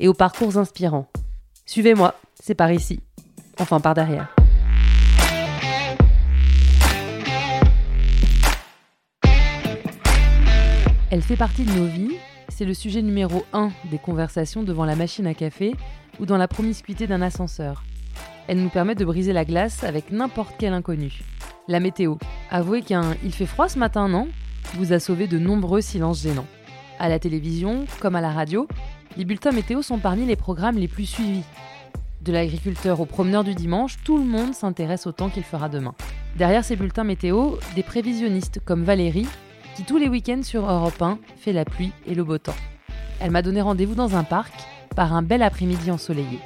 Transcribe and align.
et 0.00 0.08
aux 0.08 0.14
parcours 0.14 0.56
inspirants. 0.58 1.06
Suivez-moi, 1.66 2.14
c'est 2.42 2.56
par 2.56 2.72
ici. 2.72 2.98
Enfin, 3.60 3.78
par 3.78 3.94
derrière. 3.94 4.34
Elle 11.12 11.22
fait 11.22 11.36
partie 11.36 11.64
de 11.64 11.72
nos 11.72 11.86
vies, 11.86 12.16
c'est 12.48 12.64
le 12.64 12.74
sujet 12.74 13.02
numéro 13.02 13.44
1 13.52 13.70
des 13.90 13.98
conversations 13.98 14.62
devant 14.62 14.84
la 14.84 14.96
machine 14.96 15.26
à 15.26 15.34
café 15.34 15.74
ou 16.18 16.26
dans 16.26 16.36
la 16.36 16.48
promiscuité 16.48 17.06
d'un 17.06 17.20
ascenseur. 17.20 17.82
Elle 18.48 18.62
nous 18.62 18.68
permet 18.68 18.94
de 18.94 19.04
briser 19.04 19.32
la 19.32 19.44
glace 19.44 19.84
avec 19.84 20.10
n'importe 20.12 20.54
quel 20.58 20.72
inconnu. 20.72 21.20
La 21.68 21.80
météo. 21.80 22.16
Avouez 22.50 22.82
qu'un 22.82 23.14
il 23.24 23.32
fait 23.32 23.46
froid 23.46 23.68
ce 23.68 23.78
matin, 23.78 24.08
non? 24.08 24.28
Vous 24.74 24.92
a 24.92 25.00
sauvé 25.00 25.26
de 25.26 25.38
nombreux 25.38 25.80
silences 25.80 26.22
gênants. 26.22 26.46
À 26.98 27.08
la 27.08 27.18
télévision, 27.18 27.86
comme 28.00 28.14
à 28.14 28.20
la 28.20 28.30
radio, 28.30 28.68
les 29.16 29.24
bulletins 29.24 29.52
météo 29.52 29.82
sont 29.82 29.98
parmi 29.98 30.24
les 30.24 30.36
programmes 30.36 30.78
les 30.78 30.88
plus 30.88 31.06
suivis. 31.06 31.42
De 32.22 32.32
l'agriculteur 32.32 33.00
au 33.00 33.06
promeneur 33.06 33.44
du 33.44 33.54
dimanche, 33.54 33.96
tout 34.04 34.18
le 34.18 34.24
monde 34.24 34.54
s'intéresse 34.54 35.06
au 35.06 35.12
temps 35.12 35.30
qu'il 35.30 35.42
fera 35.42 35.68
demain. 35.68 35.94
Derrière 36.36 36.64
ces 36.64 36.76
bulletins 36.76 37.04
météo, 37.04 37.56
des 37.74 37.82
prévisionnistes 37.82 38.60
comme 38.64 38.84
Valérie, 38.84 39.28
qui 39.74 39.84
tous 39.84 39.96
les 39.96 40.08
week-ends 40.08 40.42
sur 40.42 40.70
Europe 40.70 41.00
1 41.00 41.18
fait 41.36 41.52
la 41.52 41.64
pluie 41.64 41.92
et 42.06 42.14
le 42.14 42.22
beau 42.22 42.38
temps. 42.38 42.54
Elle 43.20 43.30
m'a 43.30 43.42
donné 43.42 43.60
rendez-vous 43.60 43.94
dans 43.94 44.16
un 44.16 44.24
parc 44.24 44.52
par 44.94 45.12
un 45.12 45.22
bel 45.22 45.42
après-midi 45.42 45.90
ensoleillé. 45.90 46.38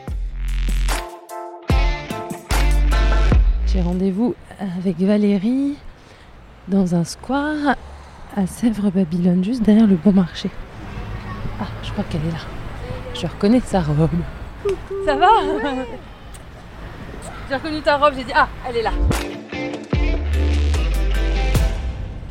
J'ai 3.66 3.82
rendez-vous 3.82 4.34
avec 4.58 4.98
Valérie 4.98 5.74
dans 6.68 6.94
un 6.94 7.04
square 7.04 7.76
à 8.36 8.46
Sèvres-Babylone, 8.46 9.44
juste 9.44 9.62
derrière 9.62 9.86
le 9.86 9.96
bon 9.96 10.12
marché. 10.12 10.50
Ah, 11.60 11.66
je 11.82 11.90
crois 11.90 12.04
qu'elle 12.04 12.24
est 12.26 12.32
là. 12.32 12.53
Je 13.14 13.26
reconnais 13.26 13.60
sa 13.60 13.80
robe. 13.80 14.10
Ça 15.06 15.14
va 15.16 15.28
J'ai 17.48 17.54
reconnu 17.54 17.80
ta 17.80 17.96
robe, 17.96 18.14
j'ai 18.16 18.24
dit 18.24 18.32
Ah, 18.34 18.48
elle 18.68 18.76
est 18.78 18.82
là. 18.82 18.92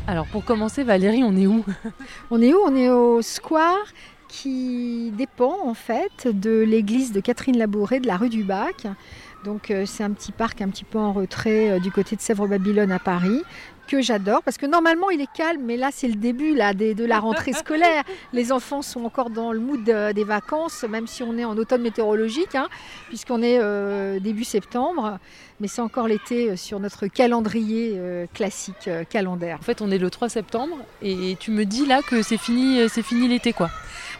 Alors 0.06 0.26
pour 0.26 0.44
commencer, 0.44 0.84
Valérie, 0.84 1.24
on 1.24 1.34
est 1.36 1.46
où 1.46 1.64
On 2.30 2.42
est 2.42 2.52
où? 2.52 2.58
On 2.66 2.76
est 2.76 2.90
au 2.90 3.22
square 3.22 3.78
qui 4.28 5.12
dépend 5.16 5.56
en 5.64 5.74
fait 5.74 6.26
de 6.26 6.60
l'église 6.60 7.12
de 7.12 7.20
Catherine 7.20 7.56
Labouré 7.56 8.00
de 8.00 8.06
la 8.06 8.16
rue 8.16 8.28
du 8.28 8.44
Bac. 8.44 8.86
Donc 9.44 9.70
euh, 9.70 9.84
c'est 9.86 10.02
un 10.02 10.10
petit 10.10 10.32
parc 10.32 10.60
un 10.60 10.68
petit 10.68 10.84
peu 10.84 10.98
en 10.98 11.12
retrait 11.12 11.70
euh, 11.70 11.78
du 11.78 11.90
côté 11.90 12.16
de 12.16 12.20
Sèvres-Babylone 12.20 12.90
à 12.92 12.98
Paris 12.98 13.42
que 13.86 14.00
j'adore 14.00 14.42
parce 14.42 14.56
que 14.56 14.66
normalement 14.66 15.10
il 15.10 15.20
est 15.20 15.32
calme, 15.32 15.62
mais 15.64 15.76
là 15.76 15.90
c'est 15.92 16.08
le 16.08 16.14
début 16.14 16.54
là, 16.54 16.74
de 16.74 17.04
la 17.04 17.18
rentrée 17.18 17.52
scolaire. 17.52 18.04
Les 18.32 18.52
enfants 18.52 18.82
sont 18.82 19.04
encore 19.04 19.30
dans 19.30 19.52
le 19.52 19.60
mood 19.60 19.84
des 19.84 20.24
vacances, 20.24 20.84
même 20.84 21.06
si 21.06 21.22
on 21.22 21.36
est 21.38 21.44
en 21.44 21.56
automne 21.56 21.82
météorologique, 21.82 22.54
hein, 22.54 22.68
puisqu'on 23.08 23.42
est 23.42 23.58
euh, 23.60 24.18
début 24.20 24.44
septembre, 24.44 25.18
mais 25.60 25.68
c'est 25.68 25.82
encore 25.82 26.08
l'été 26.08 26.50
euh, 26.50 26.56
sur 26.56 26.80
notre 26.80 27.06
calendrier 27.06 27.94
euh, 27.96 28.26
classique 28.32 28.88
calendaire. 29.10 29.58
En 29.60 29.64
fait, 29.64 29.82
on 29.82 29.90
est 29.90 29.98
le 29.98 30.10
3 30.10 30.28
septembre 30.28 30.76
et 31.02 31.36
tu 31.38 31.50
me 31.50 31.64
dis 31.64 31.86
là 31.86 32.00
que 32.02 32.22
c'est 32.22 32.38
fini, 32.38 32.88
c'est 32.88 33.02
fini 33.02 33.28
l'été 33.28 33.52
quoi. 33.52 33.70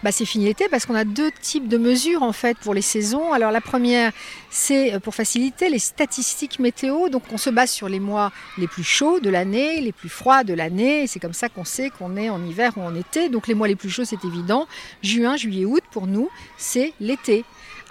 Bah, 0.03 0.13
c'est 0.13 0.25
fini 0.25 0.47
l'été 0.47 0.69
parce 0.69 0.87
qu'on 0.87 0.95
a 0.95 1.05
deux 1.05 1.31
types 1.41 1.69
de 1.69 1.79
mesures 1.79 2.23
en 2.23 2.33
fait 2.33 2.57
pour 2.59 2.75
les 2.75 2.83
saisons. 2.83 3.33
Alors 3.33 3.51
la 3.51 3.61
première, 3.61 4.13
c'est 4.51 4.99
pour 5.01 5.15
faciliter 5.15 5.69
les 5.71 5.79
statistiques 5.79 6.59
météo. 6.59 7.09
Donc 7.09 7.23
on 7.33 7.39
se 7.39 7.51
base 7.51 7.71
sur 7.71 7.89
les 7.89 8.01
mois 8.01 8.33
les 8.59 8.67
plus 8.67 8.85
chauds 8.85 9.21
de 9.21 9.31
l'année, 9.31 9.81
les 9.81 9.93
plus 9.93 10.09
froids 10.09 10.45
de 10.45 10.55
l'année. 10.55 11.07
C'est 11.07 11.21
comme 11.21 11.33
ça 11.33 11.49
qu'on 11.49 11.65
sait 11.65 11.91
qu'on 11.91 12.17
est 12.17 12.31
en 12.31 12.45
hiver 12.45 12.73
ou 12.77 12.83
en 12.83 12.95
été. 12.95 13.29
Donc 13.29 13.47
les 13.49 13.55
mois 13.55 13.69
les 13.69 13.77
plus 13.77 13.91
chauds, 13.91 14.05
c'est 14.05 14.25
évident. 14.25 14.67
Juin, 15.03 15.37
juillet, 15.37 15.65
août, 15.65 15.83
pour 15.91 16.07
nous, 16.07 16.29
c'est 16.57 16.93
l'été 17.01 17.45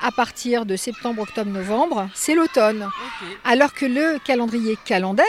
à 0.04 0.12
partir 0.12 0.66
de 0.66 0.76
septembre, 0.76 1.22
octobre, 1.22 1.50
novembre, 1.50 2.10
c'est 2.14 2.36
l'automne. 2.36 2.90
Alors 3.46 3.74
que 3.74 3.86
le 3.86 4.20
calendrier 4.20 4.78
calendaire, 4.86 5.26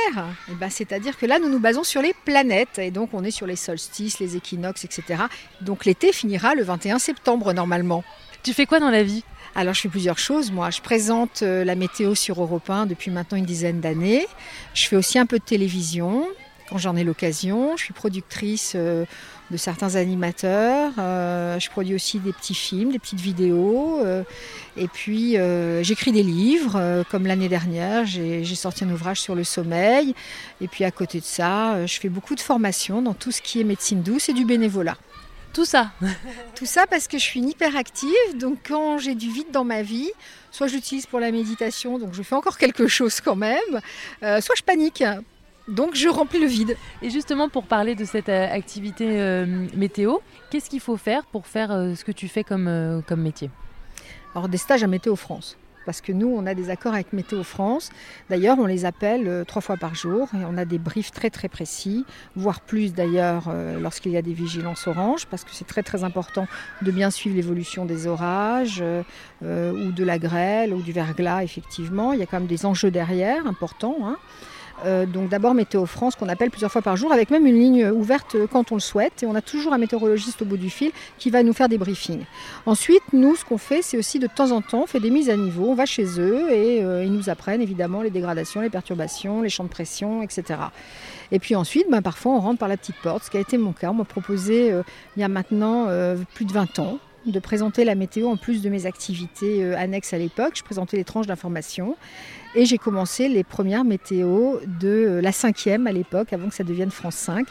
eh 0.50 0.54
ben, 0.54 0.68
c'est-à-dire 0.68 1.16
que 1.16 1.26
là, 1.26 1.38
nous 1.38 1.48
nous 1.48 1.60
basons 1.60 1.84
sur 1.84 2.02
les 2.02 2.12
planètes. 2.24 2.80
Et 2.80 2.90
donc, 2.90 3.10
on 3.12 3.22
est 3.22 3.30
sur 3.30 3.46
les 3.46 3.56
solstices, 3.56 4.18
les 4.18 4.36
équinoxes, 4.36 4.84
etc. 4.84 5.22
Donc, 5.60 5.84
l'été 5.84 6.12
finira 6.12 6.56
le 6.56 6.64
21 6.64 6.98
septembre, 6.98 7.52
normalement. 7.52 8.02
Tu 8.42 8.52
fais 8.52 8.66
quoi 8.66 8.80
dans 8.80 8.90
la 8.90 9.04
vie? 9.04 9.22
Alors 9.56 9.72
je 9.72 9.82
fais 9.82 9.88
plusieurs 9.88 10.18
choses. 10.18 10.50
Moi, 10.50 10.70
je 10.70 10.80
présente 10.80 11.42
euh, 11.42 11.64
la 11.64 11.76
météo 11.76 12.16
sur 12.16 12.42
Europe 12.42 12.68
1 12.68 12.86
depuis 12.86 13.12
maintenant 13.12 13.38
une 13.38 13.44
dizaine 13.44 13.80
d'années. 13.80 14.26
Je 14.74 14.88
fais 14.88 14.96
aussi 14.96 15.16
un 15.16 15.26
peu 15.26 15.38
de 15.38 15.44
télévision 15.44 16.26
quand 16.68 16.78
j'en 16.78 16.96
ai 16.96 17.04
l'occasion. 17.04 17.76
Je 17.76 17.84
suis 17.84 17.94
productrice 17.94 18.72
euh, 18.74 19.04
de 19.50 19.56
certains 19.56 19.97
animateurs. 19.97 20.93
Euh, 20.99 21.59
je 21.59 21.71
produis 21.71 21.94
aussi 21.94 22.19
des 22.19 22.32
petits 22.32 22.55
films, 22.55 22.93
des 22.93 22.99
petites 22.99 23.21
vidéos. 23.21 24.00
Euh, 24.03 24.22
et 24.77 24.88
puis 24.88 25.37
j'écris 25.82 26.12
des 26.12 26.22
livres, 26.22 27.05
comme 27.10 27.27
l'année 27.27 27.49
dernière, 27.49 28.06
j'ai 28.06 28.44
sorti 28.55 28.84
un 28.84 28.91
ouvrage 28.91 29.21
sur 29.21 29.34
le 29.34 29.44
sommeil. 29.44 30.15
Et 30.60 30.69
puis 30.69 30.84
à 30.84 30.91
côté 30.91 31.21
de 31.21 31.25
ça, 31.25 31.87
je 31.87 32.00
fais 32.00 32.09
beaucoup 32.09 32.34
de 32.34 32.41
formations 32.41 33.03
dans 33.03 33.15
tout 33.15 33.31
ce 33.31 33.41
qui 33.41 33.60
est 33.60 33.65
médecine 33.65 34.03
douce 34.03 34.28
et 34.28 34.32
du 34.32 34.44
bénévolat. 34.44 34.97
Tout 35.53 35.65
ça 35.65 35.93
Tout 36.56 36.66
ça 36.66 36.87
parce 36.88 37.06
que 37.06 37.19
je 37.19 37.22
suis 37.22 37.38
une 37.38 37.49
hyperactive, 37.49 38.09
donc 38.37 38.59
quand 38.66 38.99
j'ai 38.99 39.15
du 39.15 39.31
vide 39.31 39.53
dans 39.53 39.65
ma 39.65 39.82
vie, 39.82 40.11
soit 40.50 40.66
je 40.66 40.75
l'utilise 40.75 41.06
pour 41.06 41.21
la 41.21 41.31
méditation, 41.31 42.00
donc 42.00 42.15
je 42.15 42.22
fais 42.22 42.34
encore 42.34 42.59
quelque 42.59 42.88
chose 42.88 43.21
quand 43.21 43.37
même, 43.37 43.81
soit 44.21 44.56
je 44.56 44.62
panique 44.65 45.05
donc 45.69 45.94
je 45.94 46.08
remplis 46.08 46.41
le 46.41 46.47
vide. 46.47 46.76
Et 47.02 47.10
justement 47.10 47.48
pour 47.48 47.64
parler 47.64 47.94
de 47.94 48.04
cette 48.04 48.28
euh, 48.28 48.52
activité 48.52 49.20
euh, 49.20 49.66
météo, 49.75 50.19
qu'est-ce 50.50 50.70
qu'il 50.70 50.80
faut 50.80 50.97
faire 50.97 51.25
pour 51.26 51.47
faire 51.47 51.72
euh, 51.72 51.94
ce 51.94 52.04
que 52.04 52.12
tu 52.12 52.28
fais 52.28 52.44
comme, 52.44 53.02
comme 53.06 53.22
métier? 53.22 53.50
Alors 54.34 54.48
des 54.48 54.58
stages 54.58 54.82
à 54.82 54.86
Météo 54.86 55.16
France. 55.16 55.56
Parce 55.86 56.00
que 56.00 56.12
nous, 56.12 56.28
on 56.28 56.47
a 56.47 56.54
des 56.54 56.70
accords 56.70 56.94
avec 56.94 57.12
Météo 57.12 57.42
France. 57.42 57.91
D'ailleurs, 58.30 58.58
on 58.58 58.64
les 58.64 58.86
appelle 58.86 59.44
trois 59.47 59.60
fois 59.60 59.76
par 59.76 59.94
jour 59.94 60.30
et 60.32 60.42
on 60.47 60.56
a 60.56 60.64
des 60.64 60.78
briefs 60.78 61.10
très 61.10 61.28
très 61.28 61.50
précis, 61.50 62.06
voire 62.36 62.62
plus 62.62 62.94
d'ailleurs 62.94 63.52
lorsqu'il 63.78 64.12
y 64.12 64.16
a 64.16 64.22
des 64.22 64.32
vigilances 64.32 64.86
oranges, 64.86 65.26
parce 65.26 65.44
que 65.44 65.50
c'est 65.52 65.66
très 65.66 65.82
très 65.82 66.02
important 66.02 66.46
de 66.81 66.91
bien 66.91 67.10
suivre 67.10 67.36
l'évolution 67.36 67.84
des 67.84 68.06
orages 68.06 68.82
ou 69.42 69.92
de 69.92 70.04
la 70.04 70.19
grêle 70.19 70.72
ou 70.72 70.81
du 70.81 70.92
verglas, 70.92 71.44
effectivement. 71.44 72.14
Il 72.14 72.19
y 72.19 72.22
a 72.22 72.26
quand 72.26 72.38
même 72.38 72.48
des 72.48 72.64
enjeux 72.64 72.91
derrière 72.91 73.46
importants. 73.46 73.98
Hein. 74.04 74.16
Euh, 74.84 75.06
donc 75.06 75.28
d'abord 75.28 75.54
Météo 75.54 75.86
France 75.86 76.16
qu'on 76.16 76.28
appelle 76.28 76.50
plusieurs 76.50 76.70
fois 76.70 76.82
par 76.82 76.96
jour 76.96 77.12
avec 77.12 77.30
même 77.30 77.46
une 77.46 77.58
ligne 77.58 77.90
ouverte 77.90 78.36
quand 78.50 78.72
on 78.72 78.74
le 78.74 78.80
souhaite 78.80 79.22
et 79.22 79.26
on 79.26 79.34
a 79.34 79.40
toujours 79.40 79.72
un 79.72 79.78
météorologiste 79.78 80.42
au 80.42 80.44
bout 80.44 80.56
du 80.56 80.70
fil 80.70 80.90
qui 81.18 81.30
va 81.30 81.42
nous 81.42 81.52
faire 81.52 81.68
des 81.68 81.78
briefings. 81.78 82.24
Ensuite 82.66 83.02
nous 83.12 83.36
ce 83.36 83.44
qu'on 83.44 83.58
fait 83.58 83.82
c'est 83.82 83.96
aussi 83.96 84.18
de 84.18 84.26
temps 84.26 84.50
en 84.50 84.60
temps 84.60 84.82
on 84.82 84.86
fait 84.86 85.00
des 85.00 85.10
mises 85.10 85.30
à 85.30 85.36
niveau, 85.36 85.68
on 85.68 85.74
va 85.74 85.86
chez 85.86 86.20
eux 86.20 86.50
et 86.50 86.82
euh, 86.82 87.04
ils 87.04 87.12
nous 87.12 87.30
apprennent 87.30 87.62
évidemment 87.62 88.02
les 88.02 88.10
dégradations, 88.10 88.60
les 88.60 88.70
perturbations, 88.70 89.42
les 89.42 89.48
champs 89.48 89.64
de 89.64 89.68
pression, 89.68 90.22
etc. 90.22 90.60
Et 91.32 91.38
puis 91.38 91.54
ensuite, 91.54 91.86
ben, 91.90 92.02
parfois 92.02 92.32
on 92.32 92.40
rentre 92.40 92.58
par 92.58 92.68
la 92.68 92.76
petite 92.76 92.96
porte, 93.02 93.24
ce 93.24 93.30
qui 93.30 93.36
a 93.36 93.40
été 93.40 93.56
mon 93.58 93.72
cas. 93.72 93.90
On 93.90 93.94
m'a 93.94 94.04
proposé 94.04 94.72
euh, 94.72 94.82
il 95.16 95.20
y 95.20 95.24
a 95.24 95.28
maintenant 95.28 95.88
plus 96.34 96.44
de 96.44 96.52
20 96.52 96.78
ans 96.80 96.98
de 97.32 97.38
présenter 97.38 97.84
la 97.84 97.94
météo 97.94 98.28
en 98.28 98.36
plus 98.36 98.62
de 98.62 98.69
mes 98.69 98.87
activités 98.87 99.75
annexes 99.75 100.12
à 100.12 100.19
l'époque. 100.19 100.52
Je 100.56 100.62
présentais 100.62 100.96
les 100.96 101.04
tranches 101.04 101.26
d'information. 101.26 101.96
Et 102.56 102.66
j'ai 102.66 102.78
commencé 102.78 103.28
les 103.28 103.43
premières 103.43 103.84
météos 103.84 104.60
de 104.81 104.88
euh, 104.88 105.20
la 105.20 105.32
cinquième 105.32 105.88
à 105.88 105.93
l'époque, 105.93 106.32
avant 106.32 106.49
que 106.49 106.54
ça 106.54 106.62
devienne 106.62 106.93
France 106.93 107.16
5. 107.16 107.46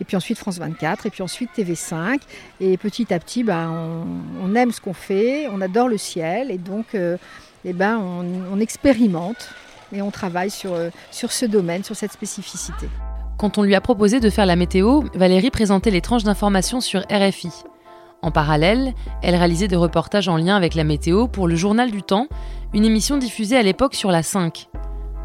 Et 0.00 0.04
puis 0.04 0.16
ensuite 0.16 0.38
France 0.38 0.58
24, 0.58 1.06
et 1.06 1.10
puis 1.10 1.22
ensuite 1.22 1.50
TV5. 1.56 2.20
Et 2.60 2.76
petit 2.76 3.12
à 3.12 3.18
petit, 3.18 3.42
ben, 3.42 4.06
on, 4.40 4.54
aime 4.54 4.70
ce 4.70 4.80
qu'on 4.80 4.94
fait, 4.94 5.48
on 5.48 5.60
adore 5.60 5.88
le 5.88 5.98
ciel, 5.98 6.52
et 6.52 6.58
donc 6.58 6.94
euh, 6.94 7.16
eh 7.64 7.72
ben, 7.72 7.98
on, 7.98 8.60
expérimente 8.60 9.50
et 9.92 10.02
on 10.02 10.12
travaille 10.12 10.50
sur, 10.50 10.72
euh, 10.72 10.90
sur 11.10 11.32
ce 11.32 11.46
domaine, 11.46 11.82
sur 11.82 11.96
cette 11.96 12.12
spécificité. 12.12 12.88
Quand 13.36 13.58
on 13.58 13.62
lui 13.62 13.74
a 13.74 13.80
proposé 13.80 14.20
de 14.20 14.30
faire 14.30 14.46
la 14.46 14.54
météo, 14.54 15.02
Valérie 15.14 15.50
présentait 15.50 15.90
les 15.90 16.00
tranches 16.00 16.22
d'informations 16.22 16.80
sur 16.80 17.00
RFI. 17.10 17.50
En 18.24 18.30
parallèle, 18.30 18.94
elle 19.20 19.36
réalisait 19.36 19.68
des 19.68 19.76
reportages 19.76 20.30
en 20.30 20.38
lien 20.38 20.56
avec 20.56 20.74
la 20.74 20.82
météo 20.82 21.28
pour 21.28 21.46
le 21.46 21.56
Journal 21.56 21.90
du 21.90 22.02
Temps, 22.02 22.26
une 22.72 22.86
émission 22.86 23.18
diffusée 23.18 23.54
à 23.54 23.62
l'époque 23.62 23.94
sur 23.94 24.10
la 24.10 24.22
5. 24.22 24.68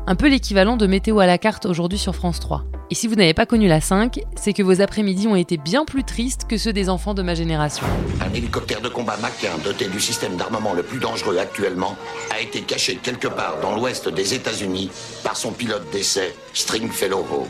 un 0.05 0.15
peu 0.15 0.27
l'équivalent 0.27 0.75
de 0.75 0.85
météo 0.85 1.19
à 1.19 1.25
la 1.25 1.37
carte 1.37 1.65
aujourd'hui 1.65 1.97
sur 1.97 2.13
France 2.13 2.41
3. 2.41 2.65
Et 2.91 2.95
si 2.95 3.07
vous 3.07 3.15
n'avez 3.15 3.33
pas 3.33 3.45
connu 3.45 3.69
la 3.69 3.79
5, 3.79 4.19
c'est 4.35 4.51
que 4.51 4.63
vos 4.63 4.81
après-midi 4.81 5.29
ont 5.29 5.35
été 5.37 5.55
bien 5.55 5.85
plus 5.85 6.03
tristes 6.03 6.45
que 6.49 6.57
ceux 6.57 6.73
des 6.73 6.89
enfants 6.89 7.13
de 7.13 7.21
ma 7.21 7.35
génération. 7.35 7.85
Un 8.19 8.33
hélicoptère 8.33 8.81
de 8.81 8.89
combat 8.89 9.15
1 9.15 9.63
doté 9.63 9.87
du 9.87 10.01
système 10.01 10.35
d'armement 10.35 10.73
le 10.73 10.83
plus 10.83 10.99
dangereux 10.99 11.37
actuellement 11.37 11.95
a 12.35 12.41
été 12.41 12.63
caché 12.63 12.97
quelque 13.01 13.29
part 13.29 13.59
dans 13.61 13.77
l'ouest 13.77 14.09
des 14.09 14.33
États-Unis 14.33 14.91
par 15.23 15.37
son 15.37 15.53
pilote 15.53 15.89
d'essai, 15.93 16.35
Stringfellow. 16.53 17.47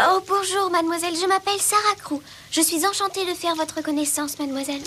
Oh, 0.00 0.22
bonjour, 0.28 0.70
mademoiselle. 0.70 1.14
Je 1.20 1.26
m'appelle 1.26 1.58
Sarah 1.58 1.94
Crew. 2.00 2.20
Je 2.52 2.60
suis 2.60 2.86
enchantée 2.86 3.24
de 3.24 3.34
faire 3.34 3.54
votre 3.56 3.82
connaissance, 3.82 4.38
mademoiselle. 4.38 4.80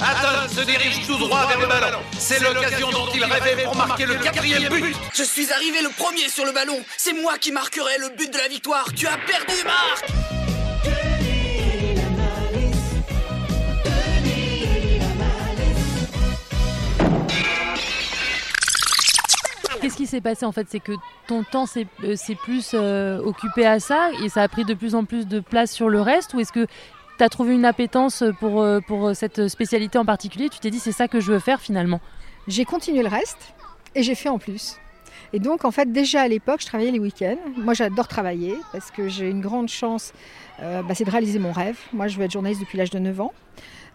Atton 0.00 0.54
se 0.54 0.60
dirige 0.62 1.06
tout 1.06 1.18
droit 1.18 1.46
vers 1.46 1.60
le 1.60 1.66
ballon. 1.66 1.98
C'est 2.18 2.40
l'occasion 2.40 2.90
dont 2.90 3.06
il 3.14 3.24
rêvait 3.24 3.64
pour 3.64 3.76
marquer 3.76 4.06
le 4.06 4.16
quatrième 4.16 4.68
but. 4.68 4.96
Je 5.14 5.22
suis 5.22 5.52
arrivé 5.52 5.82
le 5.82 5.90
premier 5.90 6.28
sur 6.28 6.44
le 6.44 6.52
ballon. 6.52 6.78
C'est 6.96 7.12
moi 7.12 7.38
qui 7.38 7.52
marquerai 7.52 7.98
le 7.98 8.08
but 8.10 8.32
de 8.32 8.38
la 8.38 8.48
victoire. 8.48 8.86
Tu 8.94 9.06
as 9.06 9.18
perdu, 9.18 9.62
Marc 9.64 10.35
Qu'est-ce 19.86 19.96
qui 19.96 20.06
s'est 20.08 20.20
passé 20.20 20.44
en 20.44 20.50
fait? 20.50 20.66
C'est 20.68 20.80
que 20.80 20.90
ton 21.28 21.44
temps 21.44 21.64
s'est 21.64 21.86
euh, 22.02 22.16
plus 22.42 22.72
euh, 22.74 23.20
occupé 23.20 23.64
à 23.64 23.78
ça 23.78 24.10
et 24.20 24.28
ça 24.28 24.42
a 24.42 24.48
pris 24.48 24.64
de 24.64 24.74
plus 24.74 24.96
en 24.96 25.04
plus 25.04 25.28
de 25.28 25.38
place 25.38 25.70
sur 25.70 25.88
le 25.88 26.00
reste? 26.00 26.34
Ou 26.34 26.40
est-ce 26.40 26.50
que 26.50 26.66
tu 27.18 27.22
as 27.22 27.28
trouvé 27.28 27.54
une 27.54 27.64
appétence 27.64 28.24
pour, 28.40 28.62
euh, 28.62 28.80
pour 28.80 29.14
cette 29.14 29.46
spécialité 29.46 29.96
en 29.96 30.04
particulier? 30.04 30.48
Tu 30.48 30.58
t'es 30.58 30.72
dit 30.72 30.80
c'est 30.80 30.90
ça 30.90 31.06
que 31.06 31.20
je 31.20 31.30
veux 31.30 31.38
faire 31.38 31.60
finalement 31.60 32.00
J'ai 32.48 32.64
continué 32.64 33.00
le 33.04 33.08
reste 33.08 33.54
et 33.94 34.02
j'ai 34.02 34.16
fait 34.16 34.28
en 34.28 34.40
plus. 34.40 34.74
Et 35.32 35.38
donc, 35.38 35.64
en 35.64 35.70
fait, 35.70 35.92
déjà 35.92 36.22
à 36.22 36.26
l'époque, 36.26 36.62
je 36.62 36.66
travaillais 36.66 36.90
les 36.90 36.98
week-ends. 36.98 37.38
Moi, 37.56 37.72
j'adore 37.72 38.08
travailler 38.08 38.56
parce 38.72 38.90
que 38.90 39.06
j'ai 39.08 39.30
une 39.30 39.40
grande 39.40 39.68
chance, 39.68 40.12
bah, 40.58 40.82
c'est 40.94 41.04
de 41.04 41.10
réaliser 41.12 41.38
mon 41.38 41.52
rêve. 41.52 41.78
Moi, 41.92 42.08
je 42.08 42.18
veux 42.18 42.24
être 42.24 42.32
journaliste 42.32 42.60
depuis 42.60 42.76
l'âge 42.76 42.90
de 42.90 42.98
9 42.98 43.20
ans. 43.20 43.32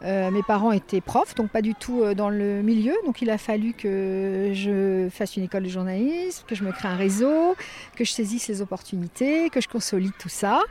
Euh, 0.04 0.32
mes 0.32 0.42
parents 0.42 0.72
étaient 0.72 1.02
profs, 1.02 1.36
donc 1.36 1.50
pas 1.52 1.62
du 1.62 1.76
tout 1.76 2.02
euh, 2.02 2.16
dans 2.16 2.30
le 2.30 2.62
milieu. 2.64 2.94
Donc 3.06 3.22
il 3.22 3.30
a 3.30 3.38
fallu 3.38 3.74
que 3.74 4.52
je 4.54 5.08
fasse 5.12 5.38
une 5.38 5.44
école 5.44 5.64
de 5.64 5.70
journalisme, 5.70 6.44
que 6.48 6.56
je 6.56 6.64
me 6.64 6.72
crée 6.72 6.88
un 6.88 6.96
réseau, 6.96 7.56
que 7.96 8.04
je 8.04 8.12
saisisse 8.12 8.48
les 8.48 8.62
opportunités, 8.62 9.50
que 9.50 9.62
je 9.62 9.68
consolide 9.68 10.14
tout 10.20 10.30
ça. 10.30 10.62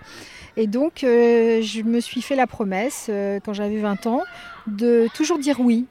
Et 0.56 0.66
donc 0.66 1.04
euh, 1.04 1.62
je 1.62 1.82
me 1.82 2.00
suis 2.00 2.22
fait 2.22 2.34
la 2.34 2.48
promesse, 2.48 3.10
quand 3.44 3.52
j'avais 3.52 3.78
20 3.78 4.06
ans, 4.06 4.22
de 4.66 5.08
toujours 5.14 5.38
dire 5.38 5.60
oui. 5.60 5.86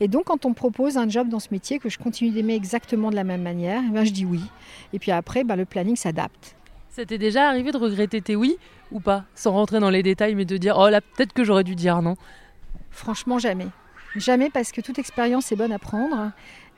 Et 0.00 0.08
donc 0.08 0.24
quand 0.24 0.46
on 0.46 0.50
me 0.50 0.54
propose 0.54 0.96
un 0.96 1.08
job 1.08 1.28
dans 1.28 1.40
ce 1.40 1.48
métier 1.52 1.78
que 1.78 1.88
je 1.88 1.98
continue 1.98 2.30
d'aimer 2.30 2.54
exactement 2.54 3.10
de 3.10 3.16
la 3.16 3.24
même 3.24 3.42
manière, 3.42 3.82
eh 3.86 3.92
ben, 3.92 4.04
je 4.04 4.10
dis 4.10 4.24
oui. 4.24 4.40
Et 4.92 4.98
puis 4.98 5.10
après, 5.10 5.44
ben, 5.44 5.56
le 5.56 5.66
planning 5.66 5.96
s'adapte. 5.96 6.56
C'était 6.90 7.18
déjà 7.18 7.48
arrivé 7.48 7.72
de 7.72 7.76
regretter 7.76 8.20
tes 8.20 8.36
oui 8.36 8.56
ou 8.90 9.00
pas? 9.00 9.24
Sans 9.34 9.52
rentrer 9.52 9.80
dans 9.80 9.90
les 9.90 10.02
détails, 10.02 10.34
mais 10.34 10.44
de 10.44 10.56
dire, 10.56 10.76
oh 10.78 10.88
là, 10.88 11.00
peut-être 11.00 11.32
que 11.32 11.44
j'aurais 11.44 11.64
dû 11.64 11.74
dire 11.74 12.00
non. 12.02 12.16
Franchement, 12.94 13.38
jamais. 13.38 13.68
Jamais 14.16 14.48
parce 14.48 14.72
que 14.72 14.80
toute 14.80 14.98
expérience 14.98 15.50
est 15.52 15.56
bonne 15.56 15.72
à 15.72 15.78
prendre. 15.78 16.30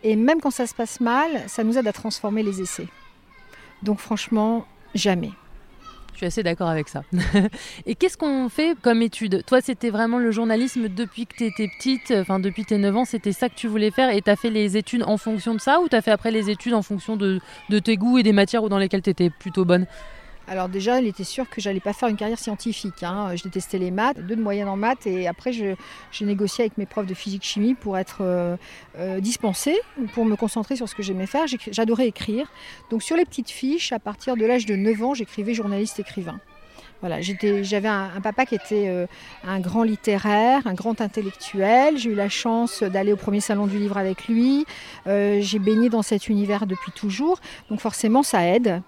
Et 0.02 0.16
même 0.16 0.40
quand 0.40 0.50
ça 0.50 0.66
se 0.66 0.74
passe 0.74 1.00
mal, 1.00 1.44
ça 1.46 1.64
nous 1.64 1.78
aide 1.78 1.86
à 1.86 1.92
transformer 1.92 2.42
les 2.42 2.60
essais. 2.60 2.88
Donc 3.82 3.98
franchement, 3.98 4.66
jamais. 4.94 5.30
Je 6.16 6.20
suis 6.20 6.26
assez 6.26 6.42
d'accord 6.42 6.68
avec 6.68 6.88
ça. 6.88 7.02
et 7.86 7.94
qu'est-ce 7.94 8.16
qu'on 8.16 8.48
fait 8.48 8.74
comme 8.80 9.02
étude? 9.02 9.44
Toi, 9.44 9.60
c'était 9.60 9.90
vraiment 9.90 10.18
le 10.18 10.30
journalisme 10.30 10.88
depuis 10.88 11.26
que 11.26 11.36
tu 11.36 11.44
étais 11.44 11.68
petite, 11.68 12.10
enfin 12.10 12.38
depuis 12.38 12.64
tes 12.64 12.78
9 12.78 12.96
ans, 12.96 13.04
c'était 13.04 13.32
ça 13.32 13.50
que 13.50 13.54
tu 13.54 13.68
voulais 13.68 13.90
faire 13.90 14.08
et 14.08 14.22
tu 14.22 14.30
as 14.30 14.36
fait 14.36 14.48
les 14.48 14.78
études 14.78 15.02
en 15.02 15.18
fonction 15.18 15.54
de 15.54 15.60
ça 15.60 15.78
ou 15.80 15.90
tu 15.90 15.96
as 15.96 16.00
fait 16.00 16.10
après 16.10 16.30
les 16.30 16.48
études 16.48 16.72
en 16.72 16.80
fonction 16.80 17.16
de, 17.16 17.40
tes 17.84 17.98
goûts 17.98 18.16
et 18.16 18.22
des 18.22 18.32
matières 18.32 18.66
dans 18.70 18.78
lesquelles 18.78 19.02
tu 19.02 19.10
étais 19.10 19.28
plutôt 19.28 19.66
bonne? 19.66 19.86
Alors 20.48 20.68
déjà, 20.68 21.00
il 21.00 21.06
était 21.06 21.24
sûr 21.24 21.48
que 21.48 21.60
j'allais 21.60 21.80
pas 21.80 21.92
faire 21.92 22.08
une 22.08 22.16
carrière 22.16 22.38
scientifique. 22.38 23.02
Hein. 23.02 23.34
Je 23.34 23.42
détestais 23.42 23.78
les 23.78 23.90
maths, 23.90 24.18
deux 24.20 24.36
de 24.36 24.42
moyenne 24.42 24.68
en 24.68 24.76
maths, 24.76 25.06
et 25.06 25.26
après 25.26 25.52
j'ai 25.52 25.76
négocié 26.20 26.64
avec 26.64 26.78
mes 26.78 26.86
profs 26.86 27.06
de 27.06 27.14
physique-chimie 27.14 27.74
pour 27.74 27.98
être 27.98 28.18
euh, 28.20 28.56
euh, 28.98 29.20
dispensée, 29.20 29.76
pour 30.14 30.24
me 30.24 30.36
concentrer 30.36 30.76
sur 30.76 30.88
ce 30.88 30.94
que 30.94 31.02
j'aimais 31.02 31.26
faire. 31.26 31.46
J'adorais 31.70 32.06
écrire. 32.06 32.50
Donc 32.90 33.02
sur 33.02 33.16
les 33.16 33.24
petites 33.24 33.50
fiches, 33.50 33.92
à 33.92 33.98
partir 33.98 34.36
de 34.36 34.46
l'âge 34.46 34.66
de 34.66 34.76
9 34.76 35.02
ans, 35.02 35.14
j'écrivais 35.14 35.54
journaliste-écrivain. 35.54 36.40
Voilà, 37.00 37.20
j'avais 37.20 37.88
un, 37.88 38.20
papa 38.22 38.46
qui 38.46 38.54
était 38.54 38.88
euh, 38.88 39.06
un 39.46 39.60
grand 39.60 39.82
littéraire, 39.82 40.62
un 40.66 40.74
grand 40.74 41.00
intellectuel. 41.00 41.98
J'ai 41.98 42.10
eu 42.10 42.14
la 42.14 42.28
chance 42.28 42.82
d'aller 42.82 43.12
au 43.12 43.16
premier 43.16 43.40
salon 43.40 43.66
du 43.66 43.78
livre 43.78 43.96
avec 43.98 44.28
lui. 44.28 44.64
j'ai 45.06 45.58
baigné 45.58 45.88
dans 45.88 46.02
cet 46.02 46.28
univers 46.28 46.66
depuis 46.66 46.92
toujours, 46.92 47.40
donc 47.70 47.80
forcément 47.80 48.22
ça 48.22 48.46
aide. 48.46 48.82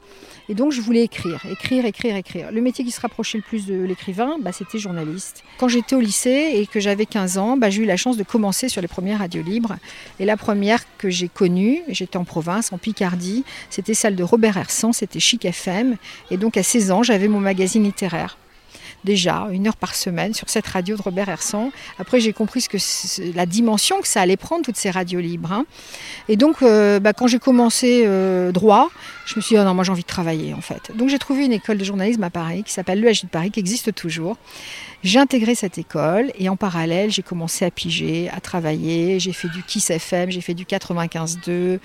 Et 0.49 0.55
donc 0.55 0.72
je 0.72 0.81
voulais 0.81 1.02
écrire, 1.02 1.44
écrire, 1.50 1.84
écrire, 1.84 2.16
écrire. 2.16 2.50
Le 2.50 2.60
métier 2.60 2.84
qui 2.84 2.90
se 2.90 3.00
rapprochait 3.00 3.38
le 3.38 3.44
plus 3.44 3.66
de 3.66 3.75
l'écrivain, 3.75 4.37
bah, 4.40 4.52
c'était 4.52 4.78
journaliste. 4.78 5.44
Quand 5.58 5.69
j'étais 5.69 5.94
au 5.94 6.00
lycée 6.00 6.52
et 6.55 6.66
que 6.66 6.81
j'avais 6.81 7.05
15 7.05 7.37
ans, 7.38 7.56
bah, 7.56 7.69
j'ai 7.69 7.82
eu 7.82 7.87
la 7.87 7.96
chance 7.96 8.16
de 8.16 8.22
commencer 8.22 8.69
sur 8.69 8.81
les 8.81 8.88
premières 8.88 9.19
radios 9.19 9.43
libres. 9.43 9.76
Et 10.19 10.25
la 10.25 10.37
première 10.37 10.81
que 10.96 11.10
j'ai 11.10 11.28
connue, 11.28 11.82
j'étais 11.88 12.16
en 12.16 12.25
province, 12.25 12.72
en 12.72 12.78
Picardie, 12.78 13.44
c'était 13.69 13.94
celle 13.94 14.16
de 14.16 14.22
Robert 14.22 14.56
Hersan, 14.56 14.93
c'était 14.93 15.20
Chic 15.20 15.44
FM. 15.44 15.96
Et 16.31 16.38
donc 16.38 16.56
à 16.56 16.62
16 16.62 16.90
ans, 16.93 17.02
j'avais 17.02 17.28
mon 17.28 17.40
magazine 17.40 17.84
littéraire 17.99 18.39
déjà 19.05 19.49
une 19.53 19.67
heure 19.67 19.77
par 19.77 19.95
semaine 19.95 20.35
sur 20.35 20.49
cette 20.49 20.67
radio 20.67 20.97
de 20.97 21.03
Robert 21.03 21.29
Hersan. 21.29 21.71
Après, 21.99 22.21
j'ai 22.21 22.33
compris 22.33 22.61
ce 22.61 22.69
que 22.69 22.79
la 23.35 23.47
dimension 23.47 24.00
que 24.00 24.09
ça 24.09 24.21
allait 24.21 24.37
prendre, 24.37 24.65
toutes 24.65 24.77
ces 24.77 24.91
radios 24.91 25.21
libres. 25.21 25.53
Hein. 25.53 25.67
Et 26.29 26.37
donc, 26.37 26.62
euh, 26.62 27.00
bah, 27.00 27.12
quand 27.12 27.27
j'ai 27.27 27.39
commencé 27.39 28.05
euh, 28.06 28.53
droit, 28.53 28.91
je 29.27 29.37
me 29.37 29.41
suis 29.41 29.55
dit, 29.55 29.61
oh 29.61 29.65
non, 29.65 29.75
moi 29.75 29.85
j'ai 29.85 29.93
envie 29.93 30.03
de 30.03 30.06
travailler 30.06 30.55
en 30.55 30.61
fait. 30.61 30.91
Donc 30.97 31.09
j'ai 31.09 31.19
trouvé 31.19 31.45
une 31.45 31.53
école 31.53 31.79
de 31.79 31.85
journalisme 31.85 32.23
à 32.25 32.31
Paris 32.31 32.62
qui 32.65 32.73
s'appelle 32.73 33.00
l'EHJ 33.00 33.25
de 33.25 33.29
Paris, 33.29 33.50
qui 33.50 33.61
existe 33.61 33.95
toujours. 33.95 34.37
J'ai 35.05 35.21
intégré 35.21 35.55
cette 35.55 35.79
école 35.79 36.33
et 36.37 36.49
en 36.49 36.56
parallèle, 36.56 37.11
j'ai 37.11 37.23
commencé 37.23 37.65
à 37.65 37.71
piger, 37.71 38.29
à 38.31 38.41
travailler. 38.41 39.21
J'ai 39.21 39.33
fait 39.33 39.49
du 39.49 39.62
Kiss 39.62 39.91
FM, 39.91 40.31
j'ai 40.31 40.41
fait 40.41 40.55
du 40.55 40.65
95.2. 40.65 41.51
Euh, 41.51 41.79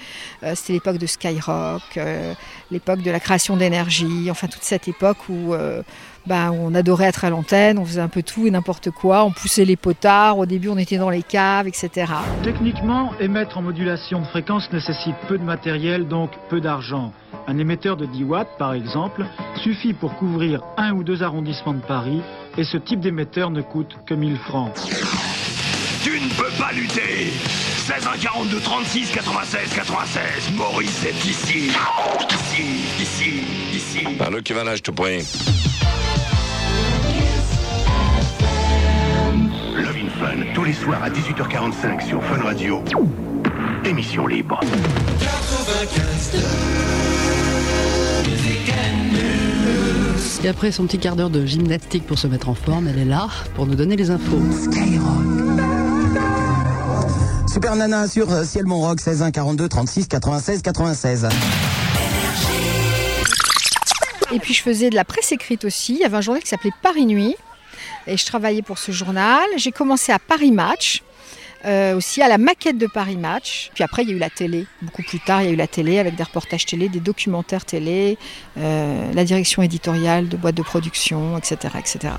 c'était 0.55 0.73
l'époque 0.73 0.97
de 0.97 1.05
Skyrock, 1.05 1.99
l'époque 2.71 3.01
de 3.01 3.11
la 3.11 3.19
création 3.19 3.55
d'énergie, 3.55 4.29
enfin 4.31 4.47
toute 4.47 4.63
cette 4.63 4.87
époque 4.87 5.29
où 5.29 5.53
bah, 6.25 6.51
on 6.51 6.73
adorait 6.73 7.05
être 7.05 7.25
à 7.25 7.29
l'antenne, 7.29 7.77
on 7.77 7.85
faisait 7.85 8.01
un 8.01 8.07
peu 8.07 8.23
tout 8.23 8.47
et 8.47 8.51
n'importe 8.51 8.91
quoi, 8.91 9.25
on 9.25 9.31
poussait 9.31 9.65
les 9.65 9.75
potards, 9.75 10.37
au 10.37 10.45
début 10.45 10.69
on 10.69 10.77
était 10.77 10.97
dans 10.97 11.09
les 11.09 11.23
caves, 11.23 11.67
etc. 11.67 12.11
Techniquement, 12.43 13.11
émettre 13.19 13.57
en 13.57 13.61
modulation 13.61 14.21
de 14.21 14.25
fréquence 14.25 14.71
nécessite 14.71 15.15
peu 15.27 15.37
de 15.37 15.43
matériel, 15.43 16.07
donc 16.07 16.31
peu 16.49 16.61
d'argent. 16.61 17.13
Un 17.47 17.57
émetteur 17.57 17.97
de 17.97 18.05
10 18.05 18.23
watts, 18.23 18.57
par 18.57 18.73
exemple, 18.73 19.25
suffit 19.63 19.93
pour 19.93 20.15
couvrir 20.15 20.61
un 20.77 20.93
ou 20.93 21.03
deux 21.03 21.23
arrondissements 21.23 21.73
de 21.73 21.81
Paris, 21.81 22.21
et 22.57 22.63
ce 22.63 22.77
type 22.77 23.01
d'émetteur 23.01 23.49
ne 23.51 23.61
coûte 23.61 23.97
que 24.05 24.13
1000 24.13 24.37
francs. 24.37 24.71
Tu 26.03 26.11
ne 26.11 26.29
peux 26.37 26.51
pas 26.57 26.71
lutter 26.73 27.31
16 27.85 28.07
1 28.07 28.17
42 28.17 28.59
36 28.59 29.11
96 29.11 29.73
96 29.75 30.51
Maurice 30.55 31.05
est 31.05 31.25
ici 31.25 31.71
Ici, 32.29 32.63
ici, 33.01 33.43
ici 33.73 34.15
Par 34.17 34.29
le 34.29 34.41
qui 34.41 34.53
va 34.53 34.63
là, 34.63 34.75
je 34.75 34.81
te 34.81 34.91
prie. 34.91 35.25
Tous 40.53 40.63
les 40.63 40.73
soirs 40.73 41.03
à 41.03 41.09
18h45 41.09 42.07
sur 42.07 42.23
Fun 42.23 42.41
Radio. 42.41 42.81
Émission 43.85 44.27
libre. 44.27 44.59
Et 50.43 50.47
après 50.47 50.71
son 50.71 50.85
petit 50.85 50.99
quart 50.99 51.15
d'heure 51.15 51.29
de 51.29 51.45
gymnastique 51.45 52.05
pour 52.05 52.17
se 52.17 52.27
mettre 52.27 52.49
en 52.49 52.53
forme, 52.53 52.87
elle 52.87 52.99
est 52.99 53.05
là 53.05 53.27
pour 53.55 53.65
nous 53.65 53.75
donner 53.75 53.95
les 53.95 54.11
infos. 54.11 54.39
Skyrock. 54.51 55.23
Super 57.51 57.75
Nana 57.75 58.07
sur 58.07 58.31
euh, 58.31 58.43
Ciel 58.43 58.65
Mon 58.65 58.81
Rock 58.81 58.99
16 58.99 59.21
1 59.21 59.31
42 59.31 59.69
36 59.69 60.07
96 60.07 60.61
96. 60.61 61.29
Et 64.31 64.39
puis 64.39 64.53
je 64.53 64.63
faisais 64.63 64.89
de 64.89 64.95
la 64.95 65.05
presse 65.05 65.31
écrite 65.31 65.63
aussi. 65.65 65.93
Il 65.93 65.99
y 65.99 66.03
avait 66.03 66.17
un 66.17 66.21
journal 66.21 66.41
qui 66.41 66.49
s'appelait 66.49 66.71
Paris 66.81 67.05
Nuit 67.05 67.35
et 68.07 68.17
je 68.17 68.25
travaillais 68.25 68.61
pour 68.61 68.77
ce 68.77 68.91
journal. 68.91 69.43
J'ai 69.57 69.71
commencé 69.71 70.11
à 70.11 70.19
Paris 70.19 70.51
Match. 70.51 71.03
Euh, 71.65 71.95
aussi 71.95 72.21
à 72.21 72.27
la 72.27 72.37
maquette 72.37 72.77
de 72.77 72.87
Paris 72.87 73.15
Match. 73.15 73.71
Puis 73.73 73.85
après, 73.85 74.03
il 74.03 74.09
y 74.09 74.11
a 74.11 74.15
eu 74.15 74.19
la 74.19 74.29
télé. 74.29 74.67
Beaucoup 74.81 75.01
plus 75.01 75.21
tard, 75.21 75.43
il 75.43 75.45
y 75.45 75.47
a 75.47 75.51
eu 75.53 75.55
la 75.55 75.67
télé 75.67 75.97
avec 75.97 76.15
des 76.15 76.23
reportages 76.23 76.65
télé, 76.65 76.89
des 76.89 76.99
documentaires 76.99 77.63
télé, 77.63 78.17
euh, 78.57 79.13
la 79.13 79.23
direction 79.23 79.61
éditoriale 79.61 80.27
de 80.27 80.35
boîtes 80.35 80.55
de 80.55 80.61
production, 80.61 81.37
etc., 81.37 81.75
etc. 81.79 82.15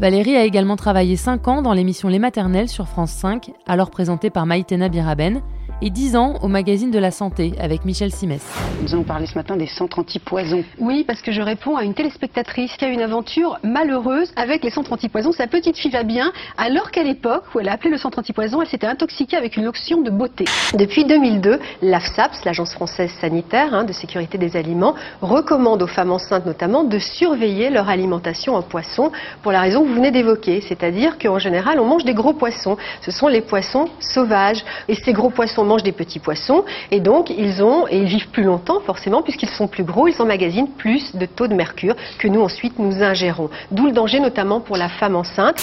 Valérie 0.00 0.36
a 0.36 0.44
également 0.44 0.76
travaillé 0.76 1.16
5 1.16 1.48
ans 1.48 1.62
dans 1.62 1.72
l'émission 1.72 2.08
Les 2.08 2.18
Maternelles 2.18 2.68
sur 2.68 2.86
France 2.86 3.12
5, 3.12 3.52
alors 3.66 3.90
présentée 3.90 4.28
par 4.28 4.44
Maïtena 4.44 4.90
Biraben. 4.90 5.40
Et 5.82 5.90
10 5.90 6.16
ans 6.16 6.34
au 6.42 6.48
magazine 6.48 6.90
de 6.90 6.98
la 6.98 7.10
santé 7.10 7.52
avec 7.58 7.84
Michel 7.84 8.10
Simès. 8.10 8.42
Nous 8.82 8.94
allons 8.94 9.02
parler 9.02 9.26
ce 9.26 9.34
matin 9.34 9.56
des 9.56 9.66
centres 9.66 9.98
antipoison. 9.98 10.64
Oui, 10.78 11.04
parce 11.06 11.22
que 11.22 11.32
je 11.32 11.42
réponds 11.42 11.76
à 11.76 11.84
une 11.84 11.94
téléspectatrice 11.94 12.76
qui 12.76 12.84
a 12.84 12.88
une 12.88 13.00
aventure 13.00 13.58
malheureuse 13.62 14.32
avec 14.36 14.64
les 14.64 14.70
centres 14.70 14.92
antipoison. 14.92 15.32
Sa 15.32 15.46
petite 15.46 15.76
fille 15.76 15.90
va 15.90 16.02
bien, 16.02 16.32
alors 16.56 16.90
qu'à 16.90 17.02
l'époque 17.02 17.44
où 17.54 17.60
elle 17.60 17.68
a 17.68 17.72
appelé 17.72 17.90
le 17.90 17.98
centre 17.98 18.18
antipoison, 18.18 18.62
elle 18.62 18.68
s'était 18.68 18.86
intoxiquée 18.86 19.36
avec 19.36 19.56
une 19.56 19.64
lotion 19.64 20.02
de 20.02 20.10
beauté. 20.10 20.44
Depuis 20.74 21.04
2002, 21.04 21.58
l'AFSAPS, 21.82 22.44
l'Agence 22.44 22.72
française 22.74 23.10
sanitaire 23.20 23.74
hein, 23.74 23.84
de 23.84 23.92
sécurité 23.92 24.38
des 24.38 24.56
aliments, 24.56 24.94
recommande 25.20 25.82
aux 25.82 25.86
femmes 25.86 26.12
enceintes 26.12 26.46
notamment 26.46 26.84
de 26.84 26.98
surveiller 26.98 27.70
leur 27.70 27.88
alimentation 27.88 28.54
en 28.54 28.62
poisson 28.62 29.12
pour 29.42 29.52
la 29.52 29.60
raison 29.60 29.82
que 29.82 29.88
vous 29.88 29.94
venez 29.94 30.10
d'évoquer, 30.10 30.60
c'est-à-dire 30.60 31.18
qu'en 31.18 31.38
général 31.38 31.80
on 31.80 31.84
mange 31.84 32.04
des 32.04 32.14
gros 32.14 32.32
poissons. 32.32 32.76
Ce 33.02 33.10
sont 33.10 33.28
les 33.28 33.40
poissons 33.40 33.88
sauvages 34.00 34.64
et 34.88 34.94
ces 34.94 35.12
gros 35.12 35.30
poissons 35.30 35.64
mangent 35.74 35.82
des 35.82 35.92
petits 35.92 36.20
poissons 36.20 36.64
et 36.90 37.00
donc 37.00 37.30
ils 37.30 37.62
ont 37.62 37.86
et 37.88 37.98
ils 37.98 38.06
vivent 38.06 38.28
plus 38.28 38.44
longtemps 38.44 38.80
forcément 38.80 39.22
puisqu'ils 39.22 39.48
sont 39.48 39.66
plus 39.66 39.84
gros, 39.84 40.06
ils 40.06 40.20
emmagasinent 40.22 40.70
plus 40.78 41.14
de 41.16 41.26
taux 41.26 41.48
de 41.48 41.54
mercure 41.54 41.96
que 42.18 42.28
nous 42.28 42.40
ensuite 42.40 42.78
nous 42.78 43.02
ingérons. 43.02 43.50
D'où 43.70 43.86
le 43.86 43.92
danger 43.92 44.20
notamment 44.20 44.60
pour 44.60 44.76
la 44.76 44.88
femme 44.88 45.16
enceinte. 45.16 45.60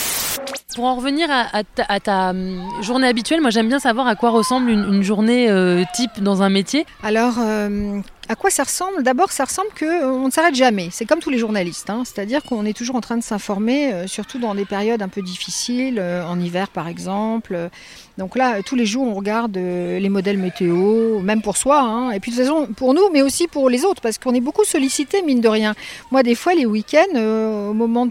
Pour 0.75 0.85
en 0.85 0.95
revenir 0.95 1.27
à, 1.29 1.99
ta, 1.99 2.29
hum, 2.29 2.61
journée 2.81 3.07
habituelle, 3.07 3.41
moi 3.41 3.49
j'aime 3.49 3.67
bien 3.67 3.79
savoir 3.79 4.07
à 4.07 4.15
quoi 4.15 4.29
ressemble 4.29 4.69
une, 4.69 5.03
journée 5.03 5.49
euh, 5.49 5.83
type 5.93 6.21
dans 6.21 6.43
un 6.43 6.49
métier. 6.49 6.85
Alors, 7.03 7.33
euh, 7.39 7.99
à 8.29 8.35
quoi 8.35 8.49
ça 8.49 8.63
ressemble? 8.63 9.03
D'abord, 9.03 9.31
ça 9.31 9.45
ressemble 9.45 9.69
qu'on 9.77 9.85
euh, 9.85 10.25
ne 10.25 10.31
s'arrête 10.31 10.55
jamais. 10.55 10.89
C'est 10.91 11.05
comme 11.05 11.19
tous 11.19 11.29
les 11.29 11.37
journalistes, 11.37 11.89
hein. 11.89 12.03
c'est-à-dire 12.05 12.43
qu'on 12.43 12.65
est 12.65 12.77
toujours 12.77 12.95
en 12.95 13.01
train 13.01 13.17
de 13.17 13.23
s'informer, 13.23 14.07
surtout 14.07 14.39
dans 14.39 14.55
des 14.55 14.65
périodes 14.65 15.01
un 15.01 15.07
peu 15.07 15.21
difficiles, 15.21 16.01
en 16.01 16.39
hiver 16.39 16.69
par 16.69 16.87
exemple. 16.87 17.69
Donc 18.17 18.35
là, 18.35 18.61
tous 18.61 18.75
les 18.75 18.85
jours, 18.85 19.07
on 19.07 19.15
regarde 19.15 19.55
les 19.55 20.09
modèles 20.09 20.37
météo, 20.37 21.19
même 21.19 21.41
pour 21.41 21.57
soi, 21.57 21.79
hein. 21.79 22.11
et 22.11 22.19
puis 22.19 22.31
de 22.31 22.37
toute 22.37 22.45
façon 22.45 22.67
pour 22.73 22.93
nous, 22.93 23.09
mais 23.11 23.21
aussi 23.21 23.47
pour 23.47 23.69
les 23.69 23.83
autres, 23.83 24.01
parce 24.01 24.17
qu'on 24.17 24.33
est 24.33 24.41
beaucoup 24.41 24.63
sollicité, 24.63 25.21
mine 25.21 25.41
de 25.41 25.47
rien. 25.47 25.73
Moi, 26.11 26.23
des 26.23 26.35
fois, 26.35 26.53
les 26.53 26.65
week-ends, 26.65 27.15
au, 27.15 27.73
moment 27.73 28.05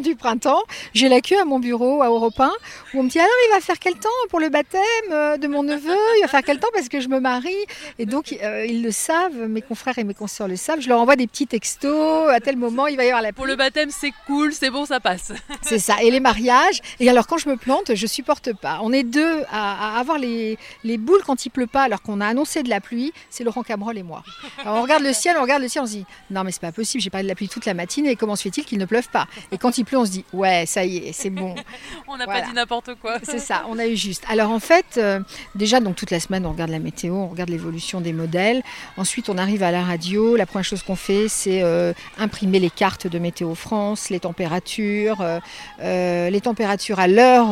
du 0.00 0.16
printemps, 0.16 0.62
j'ai 0.94 1.08
la 1.08 1.20
queue 1.20 1.38
à 1.38 1.44
mon 1.44 1.58
bureau 1.58 2.02
à 2.02 2.08
Europe 2.08 2.38
1 2.38 2.50
où 2.94 3.00
on 3.00 3.02
me 3.02 3.08
dit 3.08 3.18
alors 3.18 3.30
il 3.48 3.54
va 3.54 3.60
faire 3.60 3.78
quel 3.78 3.94
temps 3.94 4.08
pour 4.30 4.40
le 4.40 4.48
baptême 4.48 4.80
euh, 5.10 5.36
de 5.36 5.46
mon 5.46 5.62
neveu? 5.62 5.96
Il 6.18 6.22
va 6.22 6.28
faire 6.28 6.42
quel 6.42 6.58
temps 6.58 6.68
parce 6.72 6.88
que 6.88 7.00
je 7.00 7.08
me 7.08 7.20
marie? 7.20 7.52
Et 7.98 8.06
donc 8.06 8.34
euh, 8.42 8.66
ils 8.66 8.85
le 8.86 8.92
savent, 8.92 9.48
mes 9.48 9.62
confrères 9.62 9.98
et 9.98 10.04
mes 10.04 10.14
consoeurs 10.14 10.46
le 10.46 10.54
savent. 10.54 10.80
Je 10.80 10.88
leur 10.88 11.00
envoie 11.00 11.16
des 11.16 11.26
petits 11.26 11.48
textos 11.48 12.30
à 12.30 12.38
tel 12.38 12.56
moment 12.56 12.86
il 12.86 12.96
va 12.96 13.04
y 13.04 13.08
avoir 13.08 13.20
la 13.20 13.32
Pour 13.32 13.46
le 13.46 13.56
baptême 13.56 13.90
c'est 13.90 14.12
cool, 14.26 14.52
c'est 14.52 14.70
bon, 14.70 14.86
ça 14.86 15.00
passe. 15.00 15.32
c'est 15.62 15.80
ça. 15.80 15.96
Et 16.02 16.10
les 16.10 16.20
mariages. 16.20 16.80
Et 17.00 17.10
alors 17.10 17.26
quand 17.26 17.36
je 17.36 17.48
me 17.48 17.56
plante, 17.56 17.94
je 17.94 18.06
supporte 18.06 18.52
pas. 18.52 18.78
On 18.82 18.92
est 18.92 19.02
deux 19.02 19.42
à, 19.50 19.98
avoir 19.98 20.18
les, 20.18 20.56
les, 20.84 20.98
boules 20.98 21.22
quand 21.26 21.44
il 21.44 21.50
pleut 21.50 21.66
pas 21.66 21.82
alors 21.82 22.00
qu'on 22.00 22.20
a 22.20 22.26
annoncé 22.26 22.62
de 22.62 22.68
la 22.68 22.80
pluie. 22.80 23.12
C'est 23.28 23.42
Laurent 23.42 23.64
Cabrol 23.64 23.98
et 23.98 24.04
moi. 24.04 24.22
Alors 24.60 24.76
on 24.76 24.82
regarde 24.82 25.02
le 25.02 25.12
ciel, 25.12 25.36
on 25.38 25.42
regarde 25.42 25.62
le 25.62 25.68
ciel, 25.68 25.82
on 25.82 25.86
se 25.86 25.92
dit 25.92 26.06
non 26.30 26.44
mais 26.44 26.52
c'est 26.52 26.60
pas 26.60 26.72
possible. 26.72 27.02
J'ai 27.02 27.10
parlé 27.10 27.24
de 27.24 27.28
la 27.28 27.34
pluie 27.34 27.48
toute 27.48 27.66
la 27.66 27.74
matinée. 27.74 28.14
Comment 28.14 28.36
se 28.36 28.44
fait-il 28.44 28.64
qu'il 28.64 28.78
ne 28.78 28.86
pleuve 28.86 29.08
pas? 29.08 29.26
Et 29.50 29.58
quand 29.58 29.78
il 29.78 29.84
pleut, 29.84 29.98
on 29.98 30.06
se 30.06 30.12
dit 30.12 30.24
ouais 30.32 30.64
ça 30.66 30.84
y 30.84 30.98
est, 30.98 31.12
c'est 31.12 31.30
bon. 31.30 31.56
on 32.06 32.16
n'a 32.16 32.26
pas 32.26 32.42
dit 32.42 32.52
n'importe 32.52 32.94
quoi. 33.00 33.18
C'est 33.24 33.40
ça, 33.40 33.64
on 33.68 33.78
a 33.78 33.86
eu 33.86 33.96
juste. 33.96 34.22
Alors 34.28 34.50
en 34.50 34.60
fait, 34.60 34.86
euh, 34.98 35.20
déjà, 35.56 35.80
donc 35.80 35.96
toute 35.96 36.12
la 36.12 36.20
semaine, 36.20 36.46
on 36.46 36.52
regarde 36.52 36.70
la 36.70 36.78
météo, 36.78 37.14
on 37.14 37.28
regarde 37.28 37.50
l'évolution 37.50 38.00
des 38.00 38.12
modèles. 38.12 38.62
Ensuite, 38.96 39.28
on 39.28 39.38
arrive 39.38 39.62
à 39.62 39.70
la 39.70 39.84
radio. 39.84 40.36
La 40.36 40.46
première 40.46 40.64
chose 40.64 40.82
qu'on 40.82 40.96
fait, 40.96 41.28
c'est 41.28 41.62
euh, 41.62 41.92
imprimer 42.18 42.58
les 42.58 42.70
cartes 42.70 43.06
de 43.06 43.18
Météo 43.18 43.54
France, 43.54 44.10
les 44.10 44.20
températures, 44.20 45.24
euh, 45.80 46.30
les 46.30 46.40
températures 46.40 46.98
à 46.98 47.08
l'heure 47.08 47.48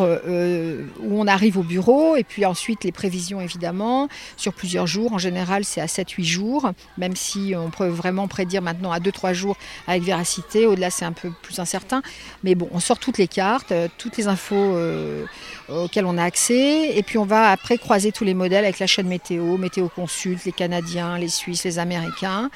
où 1.01 1.21
on 1.21 1.27
arrive 1.27 1.59
au 1.59 1.63
bureau, 1.63 2.17
et 2.17 2.25
puis 2.25 2.45
ensuite 2.45 2.85
les 2.85 2.93
prévisions, 2.93 3.41
évidemment, 3.41 4.09
sur 4.37 4.53
plusieurs 4.53 4.87
jours. 4.87 5.13
En 5.13 5.19
général, 5.19 5.65
c'est 5.65 5.81
à 5.81 5.87
7-8 5.87 6.25
jours, 6.25 6.71
même 6.99 7.17
si 7.17 7.55
on 7.57 7.71
peut 7.71 7.89
vraiment 7.89 8.29
prédire 8.29 8.63
maintenant 8.63 8.93
à 8.93 8.99
2-3 8.99 9.33
jours 9.33 9.57
avec 9.87 10.03
véracité. 10.03 10.67
Au-delà, 10.67 10.91
c'est 10.91 11.05
un 11.05 11.13
peu 11.13 11.31
plus 11.43 11.59
incertain. 11.59 12.03
Mais 12.43 12.55
bon, 12.55 12.69
on 12.73 12.81
sort 12.81 12.99
toutes 12.99 13.19
les 13.19 13.29
cartes, 13.29 13.73
toutes 13.99 14.17
les 14.17 14.29
infos 14.29 14.55
euh, 14.57 15.25
auxquelles 15.69 16.07
on 16.07 16.19
a 16.19 16.25
accès. 16.25 16.97
Et 16.97 17.03
puis 17.03 17.19
on 17.19 17.25
va 17.25 17.51
après 17.51 17.79
croiser 17.79 18.13
tous 18.13 18.25
les 18.25 18.35
modèles 18.35 18.65
avec 18.65 18.79
la 18.79 18.87
chaîne 18.87 19.09
météo, 19.09 19.57
météo 19.57 19.89
consulte, 19.89 20.45
les 20.45 20.53
Canadiens, 20.53 21.14
les 21.17 21.29
Suisses, 21.29 21.65
les 21.65 21.79
Américains. 21.79 22.51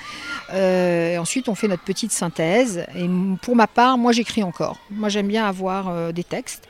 Euh, 0.52 1.12
et 1.12 1.18
ensuite 1.18 1.48
on 1.48 1.54
fait 1.54 1.68
notre 1.68 1.84
petite 1.84 2.12
synthèse. 2.12 2.84
Et 2.94 3.08
pour 3.42 3.56
ma 3.56 3.66
part, 3.66 3.98
moi 3.98 4.12
j'écris 4.12 4.42
encore. 4.42 4.78
Moi 4.90 5.08
j'aime 5.08 5.28
bien 5.28 5.46
avoir 5.46 5.88
euh, 5.88 6.12
des 6.12 6.24
textes 6.24 6.68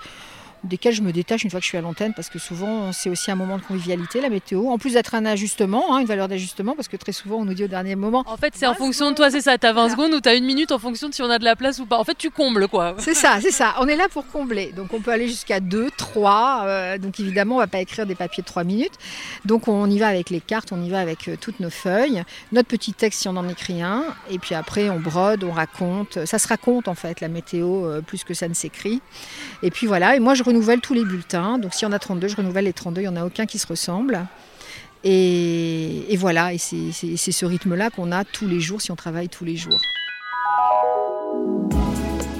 desquels 0.64 0.94
je 0.94 1.02
me 1.02 1.12
détache 1.12 1.44
une 1.44 1.50
fois 1.50 1.60
que 1.60 1.64
je 1.64 1.68
suis 1.68 1.78
à 1.78 1.80
l'antenne, 1.80 2.14
parce 2.14 2.28
que 2.28 2.38
souvent 2.38 2.92
c'est 2.92 3.10
aussi 3.10 3.30
un 3.30 3.36
moment 3.36 3.58
de 3.58 3.62
convivialité, 3.62 4.20
la 4.20 4.30
météo, 4.30 4.68
en 4.68 4.78
plus 4.78 4.94
d'être 4.94 5.14
un 5.14 5.24
ajustement, 5.24 5.94
hein, 5.94 6.00
une 6.00 6.06
valeur 6.06 6.28
d'ajustement, 6.28 6.74
parce 6.74 6.88
que 6.88 6.96
très 6.96 7.12
souvent 7.12 7.36
on 7.36 7.44
nous 7.44 7.54
dit 7.54 7.64
au 7.64 7.68
dernier 7.68 7.96
moment. 7.96 8.24
En 8.26 8.36
fait, 8.36 8.52
c'est 8.56 8.66
en 8.66 8.74
fonction 8.74 9.10
de 9.10 9.16
toi, 9.16 9.30
c'est 9.30 9.40
ça, 9.40 9.58
tu 9.58 9.66
as 9.66 9.72
20 9.72 9.90
secondes 9.90 10.12
ou 10.14 10.20
tu 10.20 10.28
as 10.28 10.34
une 10.34 10.44
minute 10.44 10.72
en 10.72 10.78
fonction 10.78 11.08
de 11.08 11.14
si 11.14 11.22
on 11.22 11.30
a 11.30 11.38
de 11.38 11.44
la 11.44 11.56
place 11.56 11.78
ou 11.78 11.86
pas. 11.86 11.98
En 11.98 12.04
fait, 12.04 12.16
tu 12.16 12.30
combles 12.30 12.68
quoi. 12.68 12.94
C'est 13.08 13.14
ça, 13.14 13.38
c'est 13.40 13.50
ça. 13.50 13.74
On 13.80 13.86
est 13.86 13.96
là 13.96 14.06
pour 14.08 14.26
combler. 14.26 14.72
Donc 14.72 14.92
on 14.92 15.00
peut 15.00 15.10
aller 15.10 15.28
jusqu'à 15.28 15.60
2, 15.60 15.90
3. 15.96 16.62
Euh, 16.64 16.98
donc 16.98 17.18
évidemment, 17.20 17.56
on 17.56 17.58
va 17.58 17.66
pas 17.66 17.80
écrire 17.80 18.06
des 18.06 18.14
papiers 18.14 18.42
de 18.42 18.46
3 18.46 18.64
minutes. 18.64 18.92
Donc 19.44 19.68
on 19.68 19.88
y 19.88 19.98
va 19.98 20.08
avec 20.08 20.30
les 20.30 20.40
cartes, 20.40 20.72
on 20.72 20.82
y 20.82 20.90
va 20.90 21.00
avec 21.00 21.28
euh, 21.28 21.36
toutes 21.40 21.60
nos 21.60 21.70
feuilles, 21.70 22.22
notre 22.52 22.68
petit 22.68 22.92
texte 22.92 23.22
si 23.22 23.28
on 23.28 23.36
en 23.36 23.48
écrit 23.48 23.82
un, 23.82 24.04
et 24.30 24.38
puis 24.38 24.54
après 24.54 24.90
on 24.90 25.00
brode, 25.00 25.44
on 25.44 25.52
raconte. 25.52 26.24
Ça 26.26 26.38
se 26.38 26.48
raconte 26.48 26.88
en 26.88 26.94
fait, 26.94 27.20
la 27.20 27.28
météo, 27.28 27.86
euh, 27.86 28.00
plus 28.00 28.24
que 28.24 28.34
ça 28.34 28.48
ne 28.48 28.54
s'écrit. 28.54 29.00
Et 29.62 29.70
puis 29.70 29.86
voilà, 29.86 30.16
et 30.16 30.20
moi 30.20 30.34
je 30.34 30.42
renouvelle 30.48 30.80
tous 30.80 30.94
les 30.94 31.04
bulletins. 31.04 31.58
Donc 31.58 31.74
s'il 31.74 31.86
y 31.86 31.90
en 31.90 31.92
a 31.92 31.98
32, 31.98 32.28
je 32.28 32.36
renouvelle 32.36 32.64
les 32.64 32.72
32, 32.72 33.00
il 33.00 33.04
n'y 33.04 33.08
en 33.08 33.16
a 33.16 33.24
aucun 33.24 33.46
qui 33.46 33.58
se 33.58 33.66
ressemble. 33.66 34.26
Et, 35.04 36.12
et 36.12 36.16
voilà, 36.16 36.52
et 36.52 36.58
c'est 36.58 36.92
ce 36.92 37.46
rythme-là 37.46 37.90
qu'on 37.90 38.10
a 38.10 38.24
tous 38.24 38.48
les 38.48 38.60
jours 38.60 38.82
si 38.82 38.90
on 38.90 38.96
travaille 38.96 39.28
tous 39.28 39.44
les 39.44 39.56
jours. 39.56 39.80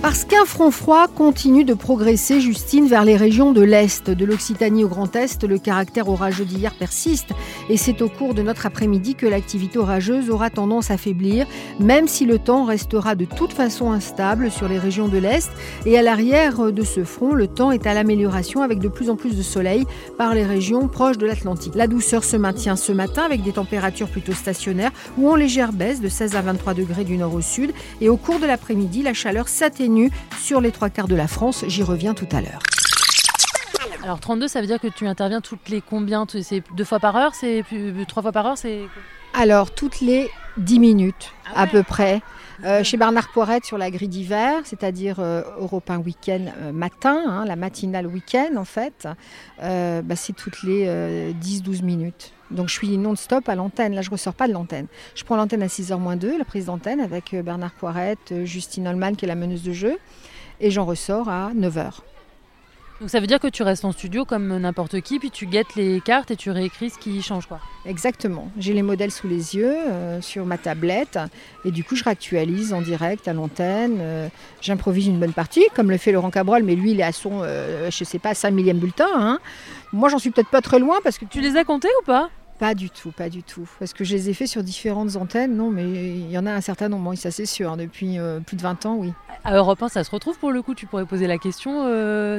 Parce 0.00 0.24
qu'un 0.24 0.44
front 0.44 0.70
froid 0.70 1.08
continue 1.08 1.64
de 1.64 1.74
progresser, 1.74 2.40
Justine, 2.40 2.86
vers 2.86 3.04
les 3.04 3.16
régions 3.16 3.50
de 3.50 3.62
l'Est. 3.62 4.10
De 4.10 4.24
l'Occitanie 4.24 4.84
au 4.84 4.88
Grand 4.88 5.16
Est, 5.16 5.42
le 5.42 5.58
caractère 5.58 6.08
orageux 6.08 6.44
d'hier 6.44 6.72
persiste 6.72 7.30
et 7.68 7.76
c'est 7.76 8.00
au 8.00 8.08
cours 8.08 8.32
de 8.32 8.42
notre 8.42 8.64
après-midi 8.64 9.16
que 9.16 9.26
l'activité 9.26 9.76
orageuse 9.76 10.30
aura 10.30 10.50
tendance 10.50 10.92
à 10.92 10.98
faiblir, 10.98 11.46
même 11.80 12.06
si 12.06 12.26
le 12.26 12.38
temps 12.38 12.64
restera 12.64 13.16
de 13.16 13.24
toute 13.24 13.52
façon 13.52 13.90
instable 13.90 14.52
sur 14.52 14.68
les 14.68 14.78
régions 14.78 15.08
de 15.08 15.18
l'Est. 15.18 15.50
Et 15.84 15.98
à 15.98 16.02
l'arrière 16.02 16.72
de 16.72 16.84
ce 16.84 17.02
front, 17.02 17.34
le 17.34 17.48
temps 17.48 17.72
est 17.72 17.86
à 17.86 17.92
l'amélioration 17.92 18.62
avec 18.62 18.78
de 18.78 18.88
plus 18.88 19.10
en 19.10 19.16
plus 19.16 19.36
de 19.36 19.42
soleil 19.42 19.84
par 20.16 20.32
les 20.32 20.44
régions 20.44 20.86
proches 20.86 21.18
de 21.18 21.26
l'Atlantique. 21.26 21.74
La 21.74 21.88
douceur 21.88 22.22
se 22.22 22.36
maintient 22.36 22.76
ce 22.76 22.92
matin 22.92 23.24
avec 23.24 23.42
des 23.42 23.52
températures 23.52 24.08
plutôt 24.08 24.32
stationnaires 24.32 24.92
ou 25.18 25.28
en 25.28 25.34
légère 25.34 25.72
baisse 25.72 26.00
de 26.00 26.08
16 26.08 26.36
à 26.36 26.42
23 26.42 26.74
degrés 26.74 27.04
du 27.04 27.16
nord 27.16 27.34
au 27.34 27.40
sud. 27.40 27.72
Et 28.00 28.08
au 28.08 28.16
cours 28.16 28.38
de 28.38 28.46
l'après-midi, 28.46 29.02
la 29.02 29.12
chaleur 29.12 29.48
s'atténue 29.48 29.87
sur 30.38 30.60
les 30.60 30.72
trois 30.72 30.90
quarts 30.90 31.08
de 31.08 31.16
la 31.16 31.28
France. 31.28 31.64
J'y 31.66 31.82
reviens 31.82 32.14
tout 32.14 32.28
à 32.32 32.40
l'heure. 32.40 32.62
Alors 34.02 34.20
32, 34.20 34.48
ça 34.48 34.60
veut 34.60 34.66
dire 34.66 34.80
que 34.80 34.88
tu 34.88 35.06
interviens 35.06 35.40
toutes 35.40 35.68
les 35.68 35.80
combien? 35.80 36.26
C'est 36.42 36.62
deux 36.74 36.84
fois 36.84 36.98
par 36.98 37.16
heure? 37.16 37.34
C'est 37.34 37.64
trois 38.06 38.22
fois 38.22 38.32
par 38.32 38.46
heure? 38.46 38.58
C'est 38.58 38.82
alors 39.34 39.70
toutes 39.70 40.00
les 40.00 40.30
10 40.56 40.80
minutes 40.80 41.32
ah 41.54 41.62
à 41.62 41.66
peu 41.66 41.82
près. 41.82 42.22
Euh, 42.64 42.82
chez 42.82 42.96
Bernard 42.96 43.28
Poirette 43.28 43.64
sur 43.64 43.78
la 43.78 43.90
grille 43.90 44.08
d'hiver, 44.08 44.62
c'est-à-dire 44.64 45.20
euh, 45.20 45.42
Europe 45.60 45.88
1 45.88 45.98
week-end 45.98 46.46
euh, 46.58 46.72
matin, 46.72 47.22
hein, 47.28 47.44
la 47.44 47.54
matinale 47.54 48.06
week-end 48.06 48.56
en 48.56 48.64
fait, 48.64 49.06
bah, 49.60 50.16
c'est 50.16 50.32
toutes 50.34 50.62
les 50.62 50.86
10-12 51.34 51.84
minutes. 51.84 52.32
Donc 52.50 52.68
je 52.68 52.74
suis 52.74 52.96
non-stop 52.96 53.48
à 53.48 53.54
l'antenne. 53.54 53.94
Là, 53.94 54.02
je 54.02 54.08
ne 54.08 54.12
ressors 54.12 54.34
pas 54.34 54.48
de 54.48 54.52
l'antenne. 54.52 54.86
Je 55.14 55.24
prends 55.24 55.36
l'antenne 55.36 55.62
à 55.62 55.66
6h 55.66 55.98
moins 55.98 56.16
2, 56.16 56.38
la 56.38 56.44
prise 56.44 56.66
d'antenne 56.66 57.00
avec 57.00 57.34
Bernard 57.34 57.72
Poirette, 57.72 58.44
Justine 58.44 58.88
Holman 58.88 59.16
qui 59.16 59.24
est 59.24 59.28
la 59.28 59.34
meneuse 59.34 59.62
de 59.62 59.72
jeu. 59.72 59.98
Et 60.60 60.70
j'en 60.70 60.84
ressors 60.84 61.28
à 61.28 61.52
9h. 61.54 62.00
Donc 63.00 63.10
ça 63.10 63.20
veut 63.20 63.28
dire 63.28 63.38
que 63.38 63.46
tu 63.46 63.62
restes 63.62 63.84
en 63.84 63.92
studio 63.92 64.24
comme 64.24 64.58
n'importe 64.58 65.00
qui, 65.02 65.20
puis 65.20 65.30
tu 65.30 65.46
guettes 65.46 65.76
les 65.76 66.00
cartes 66.00 66.32
et 66.32 66.36
tu 66.36 66.50
réécris 66.50 66.90
ce 66.90 66.98
qui 66.98 67.22
change 67.22 67.46
quoi. 67.46 67.60
Exactement. 67.86 68.50
J'ai 68.58 68.74
les 68.74 68.82
modèles 68.82 69.12
sous 69.12 69.28
les 69.28 69.54
yeux 69.54 69.72
euh, 69.72 70.20
sur 70.20 70.44
ma 70.46 70.58
tablette 70.58 71.16
et 71.64 71.70
du 71.70 71.84
coup 71.84 71.94
je 71.94 72.02
réactualise 72.02 72.72
en 72.72 72.82
direct 72.82 73.28
à 73.28 73.32
l'antenne. 73.34 73.98
Euh, 74.00 74.28
j'improvise 74.60 75.06
une 75.06 75.20
bonne 75.20 75.32
partie 75.32 75.64
comme 75.76 75.92
le 75.92 75.96
fait 75.96 76.10
Laurent 76.10 76.32
Cabrol, 76.32 76.64
mais 76.64 76.74
lui 76.74 76.90
il 76.90 76.98
est 76.98 77.04
à 77.04 77.12
son, 77.12 77.42
euh, 77.42 77.88
je 77.88 78.02
sais 78.02 78.18
pas, 78.18 78.34
5 78.34 78.50
millième 78.50 78.78
bulletin. 78.78 79.06
Hein. 79.14 79.38
Moi 79.92 80.08
j'en 80.08 80.18
suis 80.18 80.30
peut-être 80.30 80.50
pas 80.50 80.60
très 80.60 80.80
loin 80.80 80.96
parce 81.04 81.18
que... 81.18 81.24
Tu 81.24 81.40
les 81.40 81.56
as 81.56 81.62
comptés 81.62 81.88
ou 82.02 82.04
pas? 82.04 82.30
Pas 82.58 82.74
du 82.74 82.90
tout, 82.90 83.12
pas 83.12 83.28
du 83.28 83.44
tout. 83.44 83.70
Parce 83.78 83.92
que 83.92 84.02
je 84.02 84.16
les 84.16 84.30
ai 84.30 84.34
faits 84.34 84.48
sur 84.48 84.64
différentes 84.64 85.14
antennes, 85.14 85.56
non, 85.56 85.70
mais 85.70 85.84
il 85.84 86.32
y 86.32 86.36
en 86.36 86.46
a 86.46 86.50
un 86.50 86.60
certain 86.60 86.88
nombre, 86.88 87.14
ça 87.14 87.30
c'est 87.30 87.46
sûr, 87.46 87.76
depuis 87.76 88.18
plus 88.44 88.56
de 88.56 88.62
20 88.62 88.86
ans, 88.86 88.96
oui. 88.96 89.12
À 89.44 89.54
Europe 89.54 89.80
1, 89.80 89.88
ça 89.88 90.02
se 90.02 90.10
retrouve 90.10 90.36
pour 90.38 90.50
le 90.50 90.60
coup, 90.62 90.74
tu 90.74 90.86
pourrais 90.86 91.06
poser 91.06 91.28
la 91.28 91.38
question, 91.38 91.84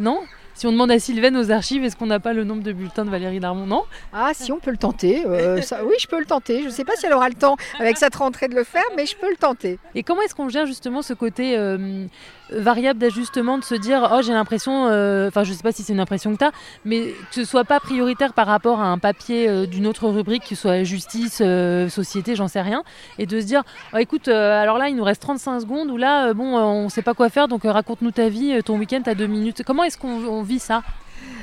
non? 0.01 0.19
Si 0.59 0.67
on 0.67 0.73
demande 0.73 0.91
à 0.91 0.99
Sylvain 0.99 1.33
aux 1.35 1.51
archives, 1.51 1.85
est-ce 1.85 1.95
qu'on 1.95 2.07
n'a 2.07 2.19
pas 2.19 2.33
le 2.33 2.43
nombre 2.43 2.63
de 2.63 2.73
bulletins 2.73 3.05
de 3.05 3.09
Valérie 3.09 3.39
Darmon 3.39 3.65
Non? 3.65 3.83
Ah, 4.11 4.31
si, 4.33 4.51
on 4.51 4.59
peut 4.59 4.71
le 4.71 4.77
tenter. 4.77 5.23
Euh, 5.25 5.61
oui, 5.85 5.95
je 6.01 6.07
peux 6.07 6.19
le 6.19 6.25
tenter. 6.25 6.63
Je 6.63 6.65
ne 6.65 6.69
sais 6.69 6.83
pas 6.83 6.97
si 6.97 7.05
elle 7.05 7.13
aura 7.13 7.29
le 7.29 7.35
temps 7.35 7.55
avec 7.79 7.95
cette 7.95 8.17
rentrée 8.17 8.49
de 8.49 8.55
le 8.55 8.65
faire, 8.65 8.83
mais 8.97 9.05
je 9.05 9.15
peux 9.15 9.29
le 9.29 9.37
tenter. 9.37 9.79
Et 9.95 10.03
comment 10.03 10.21
est-ce 10.21 10.35
qu'on 10.35 10.49
gère 10.49 10.65
justement 10.65 11.01
ce 11.01 11.13
côté 11.13 11.57
euh, 11.57 12.07
variable 12.51 12.99
d'ajustement 12.99 13.57
de 13.57 13.63
se 13.63 13.75
dire 13.75 14.09
oh 14.11 14.21
j'ai 14.21 14.33
l'impression, 14.33 14.83
enfin 15.27 15.45
je 15.45 15.53
sais 15.53 15.63
pas 15.63 15.71
si 15.71 15.83
c'est 15.83 15.93
une 15.93 15.99
impression 16.01 16.33
que 16.33 16.39
tu 16.39 16.43
as, 16.43 16.51
mais 16.83 17.03
que 17.03 17.35
ce 17.35 17.45
soit 17.45 17.63
pas 17.63 17.79
prioritaire 17.79 18.33
par 18.33 18.47
rapport 18.47 18.81
à 18.81 18.87
un 18.87 18.97
papier 18.97 19.67
d'une 19.67 19.87
autre 19.87 20.09
rubrique, 20.09 20.43
qui 20.43 20.57
soit 20.57 20.83
justice, 20.83 21.43
société, 21.89 22.35
j'en 22.35 22.49
sais 22.49 22.61
rien, 22.61 22.83
et 23.17 23.27
de 23.27 23.39
se 23.39 23.45
dire 23.45 23.63
oh, 23.93 23.97
écoute, 23.97 24.27
alors 24.27 24.77
là 24.77 24.89
il 24.89 24.95
nous 24.95 25.03
reste 25.03 25.21
35 25.21 25.61
secondes 25.61 25.91
ou 25.91 25.95
là 25.97 26.33
bon 26.33 26.57
on 26.57 26.89
sait 26.89 27.03
pas 27.03 27.13
quoi 27.13 27.29
faire 27.29 27.47
donc 27.47 27.61
raconte-nous 27.63 28.11
ta 28.11 28.27
vie, 28.29 28.61
ton 28.63 28.77
week-end 28.77 29.03
à 29.05 29.13
deux 29.13 29.27
minutes. 29.27 29.61
Comment 29.65 29.83
est-ce 29.83 29.97
qu'on 29.97 30.41
ça 30.57 30.81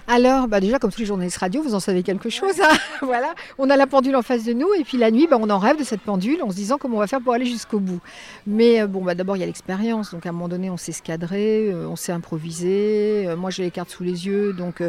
alors, 0.08 0.46
bah 0.46 0.60
déjà, 0.60 0.78
comme 0.78 0.92
tous 0.92 1.00
les 1.00 1.06
journalistes 1.06 1.38
radio, 1.38 1.62
vous 1.62 1.74
en 1.74 1.80
savez 1.80 2.02
quelque 2.02 2.30
chose. 2.30 2.60
Hein. 2.60 2.76
voilà, 3.02 3.34
on 3.58 3.68
a 3.70 3.76
la 3.76 3.86
pendule 3.86 4.14
en 4.14 4.22
face 4.22 4.44
de 4.44 4.52
nous, 4.52 4.72
et 4.78 4.84
puis 4.84 4.98
la 4.98 5.10
nuit, 5.10 5.26
bah, 5.28 5.36
on 5.40 5.50
en 5.50 5.58
rêve 5.58 5.78
de 5.78 5.84
cette 5.84 6.00
pendule 6.00 6.42
en 6.42 6.50
se 6.50 6.56
disant 6.56 6.78
comment 6.78 6.96
on 6.96 7.00
va 7.00 7.06
faire 7.08 7.20
pour 7.20 7.32
aller 7.32 7.46
jusqu'au 7.46 7.80
bout. 7.80 8.00
Mais 8.46 8.80
euh, 8.80 8.86
bon, 8.86 9.02
bah, 9.02 9.14
d'abord, 9.14 9.36
il 9.36 9.40
y 9.40 9.42
a 9.42 9.46
l'expérience. 9.46 10.12
Donc, 10.12 10.24
à 10.24 10.28
un 10.28 10.32
moment 10.32 10.48
donné, 10.48 10.70
on 10.70 10.76
s'est 10.76 10.92
escadrer, 10.92 11.70
euh, 11.72 11.88
on 11.88 11.96
s'est 11.96 12.12
improvisé. 12.12 13.24
Euh, 13.26 13.36
moi, 13.36 13.50
j'ai 13.50 13.64
les 13.64 13.70
cartes 13.70 13.90
sous 13.90 14.04
les 14.04 14.26
yeux, 14.26 14.52
donc 14.52 14.82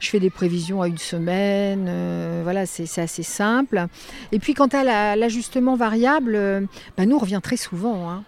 je 0.00 0.10
fais 0.10 0.20
des 0.20 0.30
prévisions 0.30 0.82
à 0.82 0.88
une 0.88 0.98
semaine. 0.98 2.42
voilà, 2.42 2.66
c'est 2.66 3.00
assez 3.00 3.22
simple. 3.22 3.86
Et 4.32 4.40
puis, 4.40 4.54
quant 4.54 4.68
à 4.68 5.14
l'ajustement 5.16 5.76
variable, 5.76 6.68
bah, 6.96 7.06
nous, 7.06 7.16
on 7.16 7.20
revient 7.20 7.40
très 7.42 7.56
souvent. 7.56 8.10
Hein. 8.10 8.24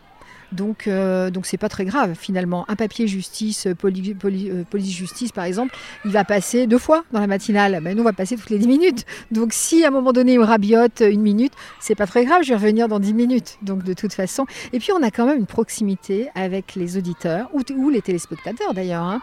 Donc, 0.53 0.87
euh, 0.87 1.31
donc 1.31 1.47
c'est 1.47 1.57
pas 1.57 1.69
très 1.69 1.85
grave 1.85 2.15
finalement. 2.15 2.65
Un 2.69 2.77
papier 2.77 3.07
justice, 3.07 3.67
euh, 3.67 3.75
euh, 3.85 4.65
police 4.69 4.93
justice 4.93 5.33
par 5.33 5.45
exemple, 5.45 5.75
il 6.05 6.11
va 6.11 6.25
passer 6.25 6.67
deux 6.67 6.79
fois 6.79 7.05
dans 7.13 7.21
la 7.21 7.27
matinale. 7.27 7.81
Mais 7.83 7.95
nous 7.95 8.03
on 8.03 8.05
va 8.05 8.13
passer 8.13 8.37
toutes 8.37 8.51
les 8.51 8.59
dix 8.59 8.69
minutes. 8.69 9.05
Donc 9.31 9.53
si 9.53 9.85
à 9.85 9.89
un 9.89 9.91
moment 9.91 10.13
donné 10.13 10.35
il 10.35 10.41
rabiote 10.41 11.01
une 11.01 11.23
minute, 11.23 11.53
c'est 11.81 11.95
pas 11.95 12.07
très 12.07 12.25
grave. 12.25 12.43
Je 12.43 12.51
vais 12.51 12.57
revenir 12.57 12.89
dans 12.89 13.01
dix 13.01 13.15
minutes. 13.15 13.59
Donc 13.63 13.83
de 13.83 13.93
toute 13.93 14.13
façon. 14.13 14.47
Et 14.73 14.79
puis 14.79 14.93
on 14.93 15.03
a 15.03 15.11
quand 15.11 15.27
même 15.27 15.39
une 15.39 15.47
proximité 15.47 16.29
avec 16.35 16.75
les 16.75 16.97
auditeurs 16.97 17.51
ou, 17.53 17.91
les 17.91 18.03
téléspectateurs 18.03 18.75
d'ailleurs. 18.75 19.03
Hein, 19.03 19.21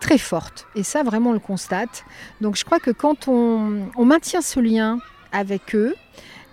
très 0.00 0.18
forte. 0.18 0.66
Et 0.74 0.82
ça, 0.82 1.02
vraiment, 1.02 1.30
on 1.30 1.32
le 1.32 1.38
constate. 1.38 2.04
Donc, 2.42 2.56
je 2.56 2.64
crois 2.64 2.78
que 2.78 2.90
quand 2.90 3.26
on, 3.26 3.86
on 3.96 4.04
maintient 4.04 4.42
ce 4.42 4.60
lien 4.60 4.98
avec 5.32 5.74
eux, 5.74 5.94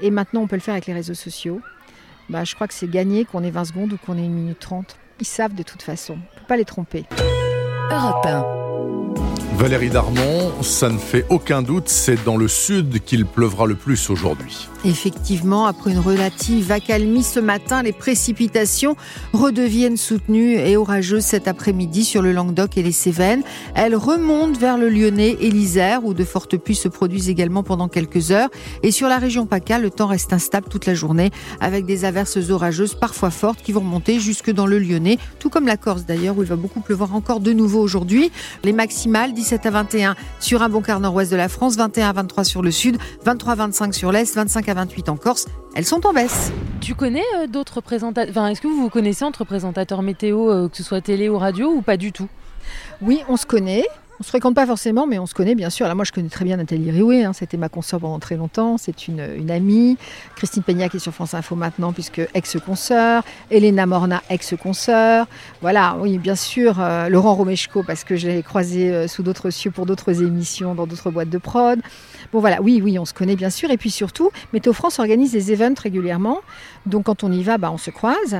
et 0.01 0.11
maintenant 0.11 0.41
on 0.41 0.47
peut 0.47 0.55
le 0.55 0.61
faire 0.61 0.73
avec 0.73 0.87
les 0.87 0.93
réseaux 0.93 1.13
sociaux, 1.13 1.61
bah, 2.31 2.45
je 2.45 2.55
crois 2.55 2.67
que 2.67 2.73
c'est 2.73 2.89
gagné 2.89 3.25
qu'on 3.25 3.43
ait 3.43 3.51
20 3.51 3.65
secondes 3.65 3.93
ou 3.93 3.97
qu'on 3.97 4.17
ait 4.17 4.23
une 4.23 4.33
minute 4.33 4.59
30. 4.59 4.95
Ils 5.19 5.25
savent 5.25 5.53
de 5.53 5.63
toute 5.63 5.81
façon. 5.81 6.13
On 6.13 6.15
ne 6.15 6.39
peut 6.39 6.47
pas 6.47 6.57
les 6.57 6.65
tromper. 6.65 7.05
Europe 7.91 8.27
Valérie 9.57 9.89
Darmon, 9.89 10.63
ça 10.63 10.89
ne 10.89 10.97
fait 10.97 11.25
aucun 11.29 11.61
doute, 11.61 11.87
c'est 11.89 12.23
dans 12.23 12.37
le 12.37 12.47
sud 12.47 13.03
qu'il 13.03 13.25
pleuvra 13.25 13.67
le 13.67 13.75
plus 13.75 14.09
aujourd'hui. 14.09 14.69
Effectivement, 14.83 15.67
après 15.67 15.91
une 15.91 15.99
relative 15.99 16.71
accalmie 16.71 17.21
ce 17.21 17.39
matin, 17.39 17.83
les 17.83 17.91
précipitations 17.91 18.95
redeviennent 19.31 19.95
soutenues 19.95 20.55
et 20.55 20.75
orageuses 20.75 21.23
cet 21.23 21.47
après-midi 21.47 22.03
sur 22.03 22.23
le 22.23 22.31
Languedoc 22.31 22.79
et 22.79 22.83
les 22.83 22.91
Cévennes. 22.91 23.43
Elles 23.75 23.95
remontent 23.95 24.59
vers 24.59 24.79
le 24.79 24.89
Lyonnais 24.89 25.37
et 25.39 25.51
l'Isère, 25.51 26.03
où 26.03 26.15
de 26.15 26.23
fortes 26.23 26.57
pluies 26.57 26.73
se 26.73 26.87
produisent 26.87 27.29
également 27.29 27.61
pendant 27.61 27.89
quelques 27.89 28.31
heures. 28.31 28.49
Et 28.81 28.89
sur 28.89 29.07
la 29.07 29.19
région 29.19 29.45
PACA, 29.45 29.77
le 29.77 29.91
temps 29.91 30.07
reste 30.07 30.33
instable 30.33 30.67
toute 30.67 30.87
la 30.87 30.95
journée, 30.95 31.29
avec 31.59 31.85
des 31.85 32.03
averses 32.03 32.49
orageuses 32.49 32.95
parfois 32.95 33.29
fortes 33.29 33.61
qui 33.61 33.73
vont 33.73 33.81
remonter 33.81 34.19
jusque 34.19 34.49
dans 34.49 34.65
le 34.65 34.79
Lyonnais, 34.79 35.19
tout 35.37 35.51
comme 35.51 35.67
la 35.67 35.77
Corse 35.77 36.05
d'ailleurs, 36.07 36.35
où 36.39 36.41
il 36.41 36.49
va 36.49 36.55
beaucoup 36.55 36.81
pleuvoir 36.81 37.13
encore 37.13 37.39
de 37.39 37.53
nouveau 37.53 37.81
aujourd'hui. 37.81 38.31
Les 38.63 38.73
maximales, 38.73 39.33
17 39.33 39.63
à 39.67 39.69
21 39.69 40.15
sur 40.39 40.63
un 40.63 40.69
bon 40.69 40.81
quart 40.81 40.99
nord-ouest 40.99 41.31
de 41.31 41.37
la 41.37 41.49
France, 41.49 41.75
21 41.75 42.09
à 42.09 42.13
23 42.13 42.43
sur 42.43 42.63
le 42.63 42.71
sud, 42.71 42.97
23 43.25 43.53
à 43.53 43.55
25 43.55 43.93
sur 43.93 44.11
l'est, 44.11 44.33
25 44.33 44.69
à 44.69 44.70
28 44.73 45.09
en 45.09 45.17
Corse, 45.17 45.47
elles 45.75 45.85
sont 45.85 46.05
en 46.05 46.13
baisse. 46.13 46.51
Tu 46.79 46.95
connais 46.95 47.23
euh, 47.37 47.47
d'autres 47.47 47.81
présentateurs 47.81 48.31
Enfin, 48.31 48.47
est-ce 48.47 48.61
que 48.61 48.67
vous 48.67 48.81
vous 48.81 48.89
connaissez 48.89 49.23
entre 49.25 49.43
présentateurs 49.43 50.01
météo, 50.01 50.49
euh, 50.49 50.67
que 50.69 50.77
ce 50.77 50.83
soit 50.83 51.01
télé 51.01 51.29
ou 51.29 51.37
radio, 51.37 51.71
ou 51.71 51.81
pas 51.81 51.97
du 51.97 52.11
tout? 52.11 52.27
Oui, 53.01 53.23
on 53.29 53.37
se 53.37 53.45
connaît. 53.45 53.85
On 54.21 54.23
se 54.23 54.29
fréquente 54.29 54.53
pas 54.53 54.67
forcément, 54.67 55.07
mais 55.07 55.17
on 55.17 55.25
se 55.25 55.33
connaît 55.33 55.55
bien 55.55 55.71
sûr. 55.71 55.87
Là, 55.87 55.95
moi, 55.95 56.05
je 56.05 56.11
connais 56.11 56.29
très 56.29 56.45
bien 56.45 56.57
Nathalie 56.57 56.91
Rioué. 56.91 57.23
Hein. 57.23 57.33
C'était 57.33 57.57
ma 57.57 57.69
consoeur 57.69 57.99
pendant 57.99 58.19
très 58.19 58.35
longtemps. 58.35 58.77
C'est 58.77 59.07
une, 59.07 59.27
une, 59.35 59.49
amie. 59.49 59.97
Christine 60.35 60.61
Peña 60.61 60.89
qui 60.89 60.97
est 60.97 60.99
sur 60.99 61.11
France 61.11 61.33
Info 61.33 61.55
maintenant, 61.55 61.91
puisque 61.91 62.21
ex-consoeur. 62.35 63.23
Elena 63.49 63.87
Morna, 63.87 64.21
ex-consoeur. 64.29 65.25
Voilà, 65.61 65.97
oui, 65.99 66.19
bien 66.19 66.35
sûr. 66.35 66.75
Euh, 66.79 67.09
Laurent 67.09 67.33
Romeshko, 67.33 67.81
parce 67.81 68.03
que 68.03 68.15
je 68.15 68.27
l'ai 68.27 68.43
croisé 68.43 68.91
euh, 68.91 69.07
sous 69.07 69.23
d'autres 69.23 69.49
cieux 69.49 69.71
pour 69.71 69.87
d'autres 69.87 70.21
émissions, 70.21 70.75
dans 70.75 70.85
d'autres 70.85 71.09
boîtes 71.09 71.31
de 71.31 71.39
prod. 71.39 71.79
Bon, 72.31 72.39
voilà, 72.39 72.61
oui, 72.61 72.97
on 72.97 73.05
se 73.05 73.13
connaît 73.13 73.35
bien 73.35 73.49
sûr. 73.49 73.71
Et 73.71 73.77
puis 73.77 73.91
surtout, 73.91 74.31
Météo 74.53 74.73
France 74.73 74.99
organise 74.99 75.31
des 75.31 75.51
events 75.51 75.81
régulièrement. 75.81 76.39
Donc, 76.85 77.05
quand 77.05 77.23
on 77.23 77.31
y 77.31 77.43
va, 77.43 77.57
bah, 77.57 77.71
on 77.71 77.77
se 77.77 77.91
croise. 77.91 78.37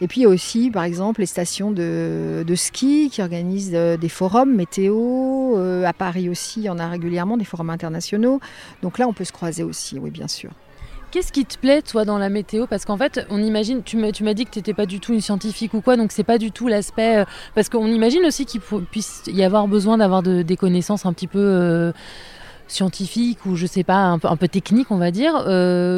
Et 0.00 0.08
puis, 0.08 0.26
aussi, 0.26 0.70
par 0.70 0.84
exemple, 0.84 1.20
les 1.20 1.26
stations 1.26 1.70
de, 1.70 2.44
ski 2.54 3.08
qui 3.10 3.22
organisent 3.22 3.72
euh, 3.74 3.96
des 3.96 4.08
forums 4.08 4.54
météo 4.54 5.56
euh, 5.56 5.84
à 5.84 5.92
Paris 5.92 6.28
aussi, 6.28 6.60
il 6.60 6.64
y 6.64 6.68
en 6.68 6.78
a 6.78 6.88
régulièrement 6.88 7.36
des 7.36 7.44
forums 7.44 7.70
internationaux. 7.70 8.40
Donc 8.82 8.98
là, 8.98 9.08
on 9.08 9.12
peut 9.12 9.24
se 9.24 9.32
croiser 9.32 9.62
aussi, 9.62 9.98
oui, 9.98 10.10
bien 10.10 10.28
sûr. 10.28 10.50
Qu'est-ce 11.10 11.32
qui 11.32 11.44
te 11.44 11.58
plaît, 11.58 11.82
toi, 11.82 12.04
dans 12.04 12.18
la 12.18 12.28
météo? 12.28 12.66
Parce 12.68 12.84
qu'en 12.84 12.96
fait, 12.96 13.26
on 13.30 13.42
imagine, 13.42 13.82
tu 13.82 13.96
m'as, 13.96 14.12
dit 14.12 14.44
que 14.44 14.50
tu 14.50 14.58
n'étais 14.58 14.74
pas 14.74 14.86
du 14.86 15.00
tout 15.00 15.12
une 15.12 15.20
scientifique 15.20 15.74
ou 15.74 15.80
quoi, 15.80 15.96
donc 15.96 16.12
c'est 16.12 16.22
pas 16.24 16.38
du 16.38 16.52
tout 16.52 16.68
l'aspect. 16.68 17.18
Euh, 17.18 17.24
parce 17.54 17.68
qu'on 17.68 17.86
imagine 17.86 18.24
aussi 18.26 18.44
qu'il 18.44 18.60
puisse 18.60 19.22
y 19.26 19.42
avoir 19.42 19.66
besoin 19.66 19.98
d'avoir 19.98 20.22
des 20.22 20.56
connaissances 20.56 21.06
un 21.06 21.12
petit 21.12 21.26
peu. 21.26 21.92
Scientifiques 22.70 23.44
ou 23.46 23.56
je 23.56 23.66
sais 23.66 23.84
pas 23.84 23.96
un, 23.96 24.18
peu 24.18 24.48
techniques 24.48 24.90
on 24.90 24.98
va 24.98 25.10
dire 25.10 25.34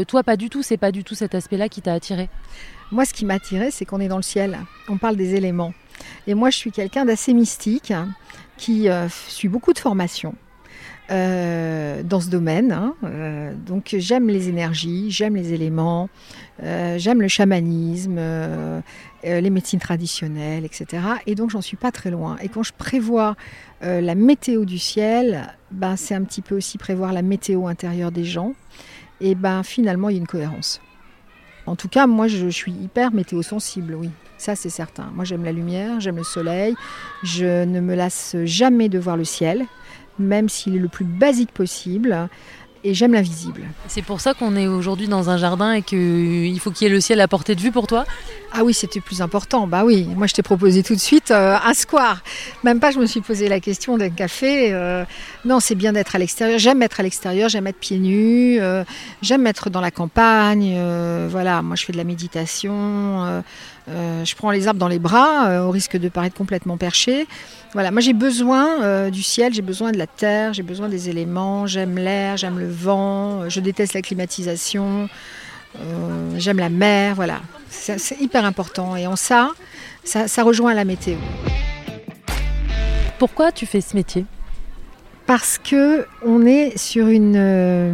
toi 0.08 0.22
pas 0.22 0.36
du 0.36 0.50
tout 0.50 0.62
c'est 0.62 0.76
pas 0.76 0.92
du 0.92 1.04
tout 1.04 1.14
cet 1.14 1.34
aspect 1.34 1.56
là 1.56 1.68
qui 1.68 1.82
t'a 1.82 1.92
attiré? 1.92 2.28
Moi 2.90 3.04
ce 3.04 3.14
qui 3.14 3.24
m'a 3.24 3.34
attiré 3.34 3.70
c'est 3.70 3.84
qu'on 3.84 4.00
est 4.00 4.08
dans 4.08 4.16
le 4.16 4.22
ciel. 4.22 4.58
On 4.88 4.98
parle 4.98 5.16
des 5.16 5.34
éléments. 5.34 5.72
Et 6.26 6.34
moi 6.34 6.50
je 6.50 6.56
suis 6.56 6.72
quelqu'un 6.72 7.04
d'assez 7.04 7.34
mystique 7.34 7.92
qui 8.56 8.88
euh, 8.88 9.08
suit 9.28 9.48
beaucoup 9.48 9.72
de 9.72 9.78
formations. 9.78 10.34
Euh, 11.10 12.02
dans 12.04 12.20
ce 12.20 12.30
domaine. 12.30 12.72
Hein. 12.72 12.94
Euh, 13.02 13.52
donc 13.54 13.94
j'aime 13.98 14.28
les 14.28 14.48
énergies, 14.48 15.10
j'aime 15.10 15.34
les 15.34 15.52
éléments, 15.52 16.08
j'aime 16.62 17.20
le 17.20 17.28
chamanisme, 17.28 18.20
les 19.24 19.50
médecines 19.50 19.80
traditionnelles, 19.80 20.64
etc. 20.64 21.02
Et 21.26 21.34
donc 21.34 21.50
j'en 21.50 21.60
suis 21.60 21.76
pas 21.76 21.90
très 21.90 22.10
loin. 22.10 22.36
Et 22.40 22.48
quand 22.48 22.62
je 22.62 22.72
prévois 22.72 23.36
la 23.82 24.14
météo 24.14 24.64
du 24.64 24.78
ciel, 24.78 25.52
ben, 25.72 25.96
c'est 25.96 26.14
un 26.14 26.22
petit 26.22 26.40
peu 26.40 26.56
aussi 26.56 26.78
prévoir 26.78 27.12
la 27.12 27.22
météo 27.22 27.66
intérieure 27.66 28.12
des 28.12 28.24
gens. 28.24 28.54
Et 29.20 29.34
ben 29.34 29.64
finalement 29.64 30.08
il 30.08 30.14
y 30.14 30.18
a 30.18 30.20
une 30.20 30.26
cohérence. 30.26 30.80
En 31.66 31.76
tout 31.76 31.88
cas, 31.88 32.06
moi 32.06 32.28
je 32.28 32.48
suis 32.48 32.72
hyper 32.72 33.12
météo 33.12 33.42
sensible, 33.42 33.96
oui. 33.96 34.10
Ça, 34.42 34.56
c'est 34.56 34.70
certain. 34.70 35.08
Moi, 35.14 35.24
j'aime 35.24 35.44
la 35.44 35.52
lumière, 35.52 36.00
j'aime 36.00 36.16
le 36.16 36.24
soleil. 36.24 36.74
Je 37.22 37.64
ne 37.64 37.78
me 37.78 37.94
lasse 37.94 38.34
jamais 38.44 38.88
de 38.88 38.98
voir 38.98 39.16
le 39.16 39.22
ciel, 39.22 39.66
même 40.22 40.48
s'il 40.48 40.76
est 40.76 40.80
le 40.80 40.88
plus 40.88 41.04
basique 41.04 41.52
possible 41.52 42.28
et 42.84 42.94
j'aime 42.94 43.12
l'invisible. 43.12 43.62
C'est 43.86 44.02
pour 44.02 44.20
ça 44.20 44.34
qu'on 44.34 44.56
est 44.56 44.66
aujourd'hui 44.66 45.06
dans 45.06 45.30
un 45.30 45.36
jardin 45.36 45.72
et 45.72 45.82
qu'il 45.82 46.58
faut 46.58 46.70
qu'il 46.70 46.88
y 46.88 46.90
ait 46.90 46.92
le 46.92 47.00
ciel 47.00 47.20
à 47.20 47.28
portée 47.28 47.54
de 47.54 47.60
vue 47.60 47.70
pour 47.70 47.86
toi? 47.86 48.04
Ah 48.52 48.64
oui, 48.64 48.74
c'était 48.74 49.00
plus 49.00 49.22
important. 49.22 49.66
Bah 49.66 49.84
oui, 49.84 50.08
moi 50.16 50.26
je 50.26 50.34
t'ai 50.34 50.42
proposé 50.42 50.82
tout 50.82 50.94
de 50.94 51.00
suite 51.00 51.30
euh, 51.30 51.56
un 51.64 51.74
square. 51.74 52.22
Même 52.64 52.80
pas, 52.80 52.90
je 52.90 52.98
me 52.98 53.06
suis 53.06 53.20
posé 53.20 53.48
la 53.48 53.60
question 53.60 53.96
d'un 53.98 54.10
café. 54.10 54.72
Euh, 54.72 55.04
non, 55.44 55.60
c'est 55.60 55.74
bien 55.74 55.92
d'être 55.92 56.16
à 56.16 56.18
l'extérieur. 56.18 56.58
J'aime 56.58 56.82
être 56.82 56.98
à 56.98 57.02
l'extérieur, 57.02 57.48
j'aime 57.48 57.66
être 57.68 57.78
pieds 57.78 57.98
nus, 57.98 58.60
euh, 58.60 58.84
j'aime 59.22 59.46
être 59.46 59.70
dans 59.70 59.80
la 59.80 59.90
campagne. 59.90 60.76
voilà, 61.28 61.62
moi 61.62 61.76
je 61.76 61.84
fais 61.84 61.92
de 61.92 61.98
la 61.98 62.04
méditation. 62.04 63.42
Je 63.88 64.34
prends 64.36 64.50
les 64.50 64.68
arbres 64.68 64.80
dans 64.80 64.88
les 64.88 64.98
bras 64.98 65.66
au 65.66 65.70
risque 65.70 65.96
de 65.96 66.08
paraître 66.08 66.36
complètement 66.36 66.76
perché. 66.76 67.26
Voilà, 67.74 67.90
moi 67.90 68.02
j'ai 68.02 68.12
besoin 68.12 68.82
euh, 68.82 69.08
du 69.08 69.22
ciel, 69.22 69.54
j'ai 69.54 69.62
besoin 69.62 69.92
de 69.92 69.98
la 69.98 70.06
terre, 70.06 70.52
j'ai 70.52 70.62
besoin 70.62 70.90
des 70.90 71.08
éléments, 71.08 71.66
j'aime 71.66 71.96
l'air, 71.96 72.36
j'aime 72.36 72.58
le 72.58 72.68
vent, 72.68 73.48
je 73.48 73.60
déteste 73.60 73.94
la 73.94 74.02
climatisation, 74.02 75.08
euh, 75.80 76.34
j'aime 76.36 76.58
la 76.58 76.68
mer, 76.68 77.14
voilà. 77.14 77.40
C'est 77.70 78.20
hyper 78.20 78.44
important 78.44 78.94
et 78.94 79.06
en 79.06 79.16
ça, 79.16 79.52
ça, 80.04 80.42
rejoint 80.42 80.74
la 80.74 80.84
météo. 80.84 81.16
Pourquoi 83.18 83.52
tu 83.52 83.64
fais 83.64 83.80
ce 83.80 83.96
métier? 83.96 84.26
Parce 85.24 85.56
que 85.56 86.06
on 86.26 86.44
est 86.44 86.76
sur 86.76 87.06
une 87.06 87.36
euh, 87.36 87.90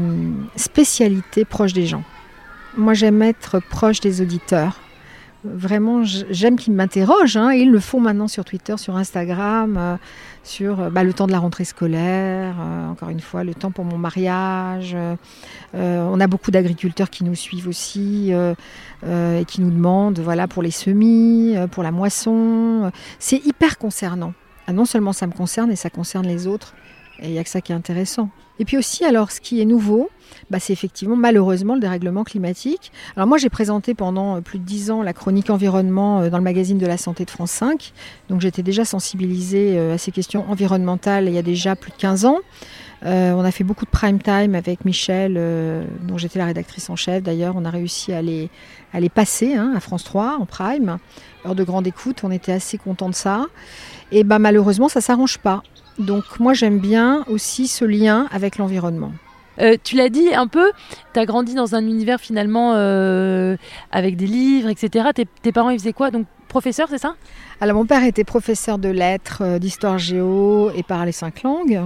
spécialité 0.57 1.45
proche 1.45 1.73
des 1.73 1.87
gens. 1.87 2.03
Moi 2.77 2.95
j'aime 2.95 3.23
être 3.23 3.61
proche 3.61 4.01
des 4.01 4.21
auditeurs 4.23 4.81
vraiment, 5.45 6.03
j'aime 6.05 6.57
qu'ils 6.57 6.73
m'interrogent. 6.73 7.37
Hein, 7.37 7.53
ils 7.53 7.71
le 7.71 7.81
font 7.81 8.01
maintenant 8.01 8.29
sur 8.29 8.45
Twitter, 8.45 8.77
sur 8.77 8.97
Instagram, 8.97 9.77
euh, 9.79 9.97
sur 10.43 10.81
euh, 10.81 10.91
bah, 10.91 11.05
le 11.05 11.13
temps 11.13 11.27
de 11.27 11.33
la 11.33 11.39
rentrée 11.39 11.65
scolaire, 11.65 12.55
euh, 12.61 12.89
encore 12.89 13.11
une 13.11 13.21
fois, 13.21 13.45
le 13.45 13.55
temps 13.55 13.71
pour 13.71 13.85
mon 13.85 13.99
mariage. 13.99 14.97
on 15.75 16.21
a 16.21 16.27
beaucoup 16.27 16.51
d'agriculteurs 16.51 17.11
qui 17.11 17.25
nous 17.25 17.35
suivent 17.35 17.69
aussi 17.69 18.33
et 18.33 19.45
qui 19.47 19.61
nous 19.61 19.71
demandent, 19.71 20.19
voilà, 20.19 20.49
pour 20.49 20.63
les 20.63 20.71
semis, 20.71 21.55
pour 21.71 21.83
la 21.83 21.91
moisson. 21.91 22.91
C'est 23.19 23.45
hyper 23.45 23.79
concernant. 23.79 24.33
Ah, 24.67 24.73
non 24.73 24.85
seulement 24.85 25.13
ça 25.13 25.27
me 25.27 25.33
concerne, 25.33 25.71
et 25.71 25.77
ça 25.77 25.91
concerne 25.91 26.27
les 26.27 26.47
autres. 26.47 26.75
Et 27.21 27.27
il 27.27 27.33
n'y 27.33 27.39
a 27.39 27.45
que 27.45 27.51
ça 27.51 27.61
qui 27.61 27.73
est 27.73 27.75
intéressant. 27.75 28.31
Et 28.61 28.65
puis 28.65 28.77
aussi, 28.77 29.05
alors, 29.05 29.31
ce 29.31 29.41
qui 29.41 29.61
est 29.61 29.65
nouveau, 29.65 30.11
bah, 30.51 30.59
c'est 30.61 30.73
effectivement 30.73 31.17
malheureusement 31.17 31.75
le 31.75 31.81
dérèglement 31.81 32.25
climatique. 32.25 32.93
Alors 33.17 33.27
moi 33.27 33.39
j'ai 33.39 33.49
présenté 33.49 33.95
pendant 33.95 34.37
euh, 34.37 34.41
plus 34.41 34.59
de 34.59 34.65
dix 34.65 34.91
ans 34.91 35.03
la 35.03 35.13
chronique 35.13 35.51
environnement 35.51 36.21
euh, 36.21 36.31
dans 36.31 36.39
le 36.39 36.45
magazine 36.45 36.79
de 36.79 36.87
la 36.87 36.97
santé 36.97 37.25
de 37.25 37.31
France 37.31 37.51
5. 37.53 37.93
Donc 38.29 38.41
j'étais 38.41 38.63
déjà 38.63 38.85
sensibilisée 38.85 39.79
euh, 39.79 39.95
à 39.95 39.99
ces 39.99 40.11
questions 40.11 40.49
environnementales 40.51 41.29
il 41.29 41.35
y 41.35 41.39
a 41.39 41.43
déjà 41.43 41.77
plus 41.77 41.91
de 41.91 41.97
15 41.97 42.25
ans. 42.25 42.39
on 43.03 43.45
a 43.45 43.51
fait 43.51 43.65
beaucoup 43.65 43.85
de 43.85 43.91
prime 43.91 44.21
time 44.21 44.55
avec 44.55 44.85
Michel, 44.85 45.35
dont 46.03 46.19
j'étais 46.19 46.39
la 46.39 46.47
rédactrice 46.47 46.91
en 46.91 46.97
chef. 46.97 47.23
D'ailleurs, 47.23 47.55
on 47.57 47.65
a 47.65 47.71
réussi 47.71 48.13
à 48.13 48.23
les, 48.23 48.51
à 48.93 49.01
les 49.01 49.09
passer 49.09 49.55
hein, 49.55 49.73
à 49.77 49.81
France 49.81 50.05
3 50.05 50.39
en 50.41 50.47
prime. 50.47 50.99
Heure 51.47 51.55
de 51.55 51.65
grande 51.65 51.87
écoute, 51.87 52.21
on 52.25 52.31
était 52.31 52.53
assez 52.53 52.77
content 52.77 53.09
de 53.09 53.15
ça. 53.15 53.47
Et 54.11 54.25
bah, 54.25 54.39
malheureusement, 54.39 54.89
ça 54.89 55.01
s'arrange 55.01 55.39
pas. 55.39 55.63
Donc 55.99 56.39
moi, 56.39 56.55
j'aime 56.55 56.79
bien 56.79 57.25
aussi 57.29 57.67
ce 57.69 57.85
lien 57.85 58.27
avec 58.31 58.59
l'environnement. 58.59 59.13
Euh, 59.61 59.77
tu 59.83 59.97
l'as 59.97 60.09
dit 60.09 60.33
un 60.35 60.47
peu, 60.47 60.71
tu 61.13 61.21
as 61.21 61.27
grandi 61.27 61.55
dans 61.55 61.75
un 61.75 61.85
univers 61.85 62.21
finalement 62.21 62.75
euh, 62.75 63.57
avec 63.91 64.17
des 64.17 64.27
livres, 64.27 64.69
etc. 64.69 65.09
Tes, 65.15 65.53
parents, 65.53 65.71
ils 65.71 65.79
faisaient 65.79 65.93
quoi? 65.93 66.11
Donc, 66.11 66.27
professeur, 66.47 66.89
c'est 66.89 66.99
ça? 66.99 67.17
Alors, 67.61 67.77
mon 67.77 67.87
père 67.87 68.05
était 68.05 68.25
professeur 68.25 68.79
de 68.79 68.89
lettres, 68.89 69.43
euh, 69.43 69.59
d'histoire 69.59 69.99
géo 69.99 70.71
et 70.77 70.85
parlait 70.85 71.13
cinq 71.13 71.43
langues. 71.43 71.81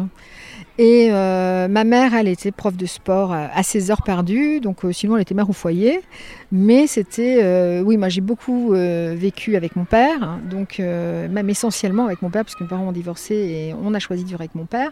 Et 0.78 1.10
ma 1.10 1.84
mère, 1.84 2.14
elle 2.14 2.28
était 2.28 2.50
prof 2.50 2.76
de 2.76 2.86
sport 2.86 3.32
à 3.32 3.62
ses 3.62 3.90
heures 3.90 4.02
perdues, 4.02 4.60
donc 4.60 4.80
sinon 4.92 5.16
elle 5.16 5.22
était 5.22 5.34
mère 5.34 5.50
au 5.50 5.52
foyer. 5.52 6.00
Mais 6.50 6.86
c'était, 6.86 7.80
oui, 7.84 7.96
moi 7.96 8.08
j'ai 8.08 8.20
beaucoup 8.20 8.70
vécu 8.72 9.56
avec 9.56 9.76
mon 9.76 9.84
père, 9.84 10.38
donc 10.50 10.78
même 10.78 11.50
essentiellement 11.50 12.06
avec 12.06 12.22
mon 12.22 12.30
père, 12.30 12.44
parce 12.44 12.54
que 12.54 12.64
mes 12.64 12.70
parents 12.70 12.88
ont 12.88 12.92
divorcé 12.92 13.34
et 13.34 13.74
on 13.82 13.92
a 13.94 13.98
choisi 13.98 14.22
de 14.22 14.28
vivre 14.28 14.40
avec 14.40 14.54
mon 14.54 14.64
père. 14.64 14.90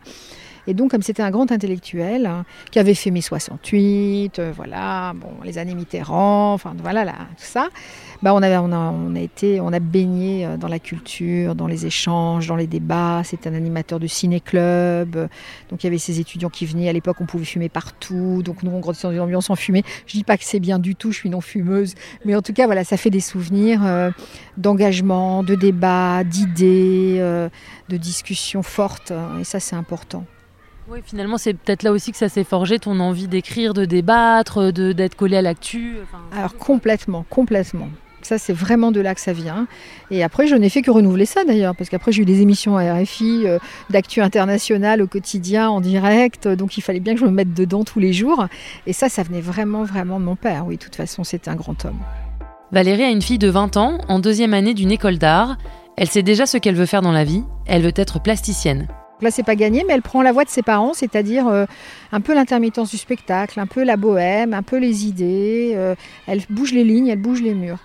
Et 0.70 0.74
donc, 0.74 0.92
comme 0.92 1.02
c'était 1.02 1.24
un 1.24 1.32
grand 1.32 1.50
intellectuel 1.50 2.26
hein, 2.26 2.44
qui 2.70 2.78
avait 2.78 2.94
fait 2.94 3.10
mes 3.10 3.22
68, 3.22 4.38
euh, 4.38 4.52
voilà, 4.54 5.14
bon, 5.16 5.30
les 5.42 5.58
années 5.58 5.74
Mitterrand, 5.74 6.54
enfin 6.54 6.74
voilà, 6.80 7.04
là, 7.04 7.14
tout 7.36 7.38
ça, 7.38 7.70
bah, 8.22 8.32
on, 8.32 8.40
a, 8.40 9.20
été, 9.20 9.60
on 9.60 9.72
a 9.72 9.80
baigné 9.80 10.46
euh, 10.46 10.56
dans 10.56 10.68
la 10.68 10.78
culture, 10.78 11.56
dans 11.56 11.66
les 11.66 11.86
échanges, 11.86 12.46
dans 12.46 12.54
les 12.54 12.68
débats. 12.68 13.22
C'était 13.24 13.50
un 13.50 13.54
animateur 13.54 13.98
de 13.98 14.06
ciné-club. 14.06 15.28
Donc, 15.70 15.82
il 15.82 15.86
y 15.86 15.88
avait 15.88 15.98
ces 15.98 16.20
étudiants 16.20 16.50
qui 16.50 16.66
venaient. 16.66 16.88
À 16.88 16.92
l'époque, 16.92 17.16
on 17.18 17.26
pouvait 17.26 17.44
fumer 17.44 17.68
partout. 17.68 18.44
Donc, 18.44 18.62
nous, 18.62 18.70
on 18.70 18.78
grandissait 18.78 19.08
dans 19.08 19.12
une 19.12 19.18
ambiance 19.18 19.50
en 19.50 19.56
fumée. 19.56 19.82
Je 20.06 20.12
dis 20.12 20.24
pas 20.24 20.36
que 20.36 20.44
c'est 20.44 20.60
bien 20.60 20.78
du 20.78 20.94
tout, 20.94 21.10
je 21.10 21.16
suis 21.16 21.30
non 21.30 21.40
fumeuse. 21.40 21.96
Mais 22.24 22.36
en 22.36 22.42
tout 22.42 22.52
cas, 22.52 22.66
voilà, 22.66 22.84
ça 22.84 22.96
fait 22.96 23.10
des 23.10 23.18
souvenirs 23.18 23.84
euh, 23.84 24.12
d'engagement, 24.56 25.42
de 25.42 25.56
débat, 25.56 26.22
d'idées, 26.22 27.18
de 27.88 27.96
discussions 27.96 28.62
fortes. 28.62 29.12
Et 29.40 29.42
ça, 29.42 29.58
c'est 29.58 29.74
important. 29.74 30.24
Oui, 30.90 30.98
finalement, 31.04 31.38
c'est 31.38 31.54
peut-être 31.54 31.84
là 31.84 31.92
aussi 31.92 32.10
que 32.10 32.18
ça 32.18 32.28
s'est 32.28 32.42
forgé, 32.42 32.80
ton 32.80 32.98
envie 32.98 33.28
d'écrire, 33.28 33.74
de 33.74 33.84
débattre, 33.84 34.72
de, 34.72 34.92
d'être 34.92 35.14
collé 35.14 35.36
à 35.36 35.42
l'actu. 35.42 35.98
Alors 36.36 36.56
complètement, 36.56 37.24
complètement. 37.30 37.88
Ça, 38.22 38.38
c'est 38.38 38.52
vraiment 38.52 38.90
de 38.90 39.00
là 39.00 39.14
que 39.14 39.20
ça 39.20 39.32
vient. 39.32 39.68
Et 40.10 40.24
après, 40.24 40.48
je 40.48 40.56
n'ai 40.56 40.68
fait 40.68 40.82
que 40.82 40.90
renouveler 40.90 41.26
ça 41.26 41.44
d'ailleurs, 41.44 41.76
parce 41.76 41.88
qu'après, 41.90 42.10
j'ai 42.10 42.22
eu 42.22 42.24
des 42.24 42.40
émissions 42.40 42.76
à 42.76 42.92
RFI, 42.94 43.42
euh, 43.46 43.58
d'actu 43.88 44.20
internationale 44.20 45.00
au 45.00 45.06
quotidien, 45.06 45.70
en 45.70 45.80
direct. 45.80 46.48
Donc, 46.48 46.76
il 46.76 46.80
fallait 46.80 47.00
bien 47.00 47.14
que 47.14 47.20
je 47.20 47.24
me 47.24 47.30
mette 47.30 47.54
dedans 47.54 47.84
tous 47.84 48.00
les 48.00 48.12
jours. 48.12 48.46
Et 48.86 48.92
ça, 48.92 49.08
ça 49.08 49.22
venait 49.22 49.40
vraiment, 49.40 49.84
vraiment 49.84 50.18
de 50.18 50.24
mon 50.24 50.36
père. 50.36 50.64
Oui, 50.66 50.76
de 50.76 50.82
toute 50.82 50.96
façon, 50.96 51.22
c'était 51.22 51.50
un 51.50 51.56
grand 51.56 51.84
homme. 51.84 51.98
Valérie 52.72 53.04
a 53.04 53.10
une 53.10 53.22
fille 53.22 53.38
de 53.38 53.48
20 53.48 53.76
ans, 53.76 53.98
en 54.08 54.18
deuxième 54.18 54.54
année 54.54 54.74
d'une 54.74 54.90
école 54.90 55.18
d'art. 55.18 55.56
Elle 55.96 56.08
sait 56.08 56.22
déjà 56.22 56.46
ce 56.46 56.58
qu'elle 56.58 56.74
veut 56.74 56.86
faire 56.86 57.02
dans 57.02 57.12
la 57.12 57.24
vie. 57.24 57.44
Elle 57.66 57.82
veut 57.82 57.92
être 57.94 58.20
plasticienne. 58.20 58.88
Là, 59.22 59.30
c'est 59.30 59.42
pas 59.42 59.54
gagné, 59.54 59.84
mais 59.86 59.94
elle 59.94 60.02
prend 60.02 60.22
la 60.22 60.32
voie 60.32 60.44
de 60.44 60.50
ses 60.50 60.62
parents, 60.62 60.94
c'est-à-dire 60.94 61.46
euh, 61.48 61.66
un 62.12 62.20
peu 62.20 62.34
l'intermittence 62.34 62.90
du 62.90 62.96
spectacle, 62.96 63.60
un 63.60 63.66
peu 63.66 63.84
la 63.84 63.96
bohème, 63.96 64.54
un 64.54 64.62
peu 64.62 64.78
les 64.78 65.06
idées. 65.06 65.72
Euh, 65.74 65.94
elle 66.26 66.42
bouge 66.48 66.72
les 66.72 66.84
lignes, 66.84 67.08
elle 67.08 67.20
bouge 67.20 67.42
les 67.42 67.54
murs. 67.54 67.78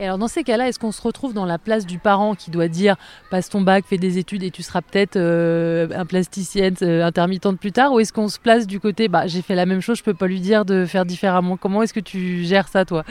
Et 0.00 0.04
alors 0.04 0.18
dans 0.18 0.26
ces 0.26 0.42
cas-là, 0.42 0.68
est-ce 0.68 0.80
qu'on 0.80 0.90
se 0.90 1.00
retrouve 1.00 1.34
dans 1.34 1.46
la 1.46 1.56
place 1.56 1.86
du 1.86 1.98
parent 1.98 2.34
qui 2.34 2.50
doit 2.50 2.66
dire 2.66 2.96
passe 3.30 3.48
ton 3.48 3.60
bac, 3.60 3.84
fais 3.86 3.96
des 3.96 4.18
études 4.18 4.42
et 4.42 4.50
tu 4.50 4.64
seras 4.64 4.82
peut-être 4.82 5.14
euh, 5.14 5.86
un 5.94 6.04
plasticienne 6.04 6.74
intermittente 6.82 7.60
plus 7.60 7.70
tard 7.70 7.92
Ou 7.92 8.00
est-ce 8.00 8.12
qu'on 8.12 8.26
se 8.26 8.40
place 8.40 8.66
du 8.66 8.80
côté 8.80 9.06
bah 9.06 9.28
j'ai 9.28 9.40
fait 9.40 9.54
la 9.54 9.66
même 9.66 9.80
chose, 9.80 9.98
je 9.98 10.02
peux 10.02 10.12
pas 10.12 10.26
lui 10.26 10.40
dire 10.40 10.64
de 10.64 10.84
faire 10.84 11.04
différemment 11.06 11.56
Comment 11.56 11.80
est-ce 11.84 11.94
que 11.94 12.00
tu 12.00 12.42
gères 12.42 12.66
ça 12.66 12.84
toi? 12.84 13.04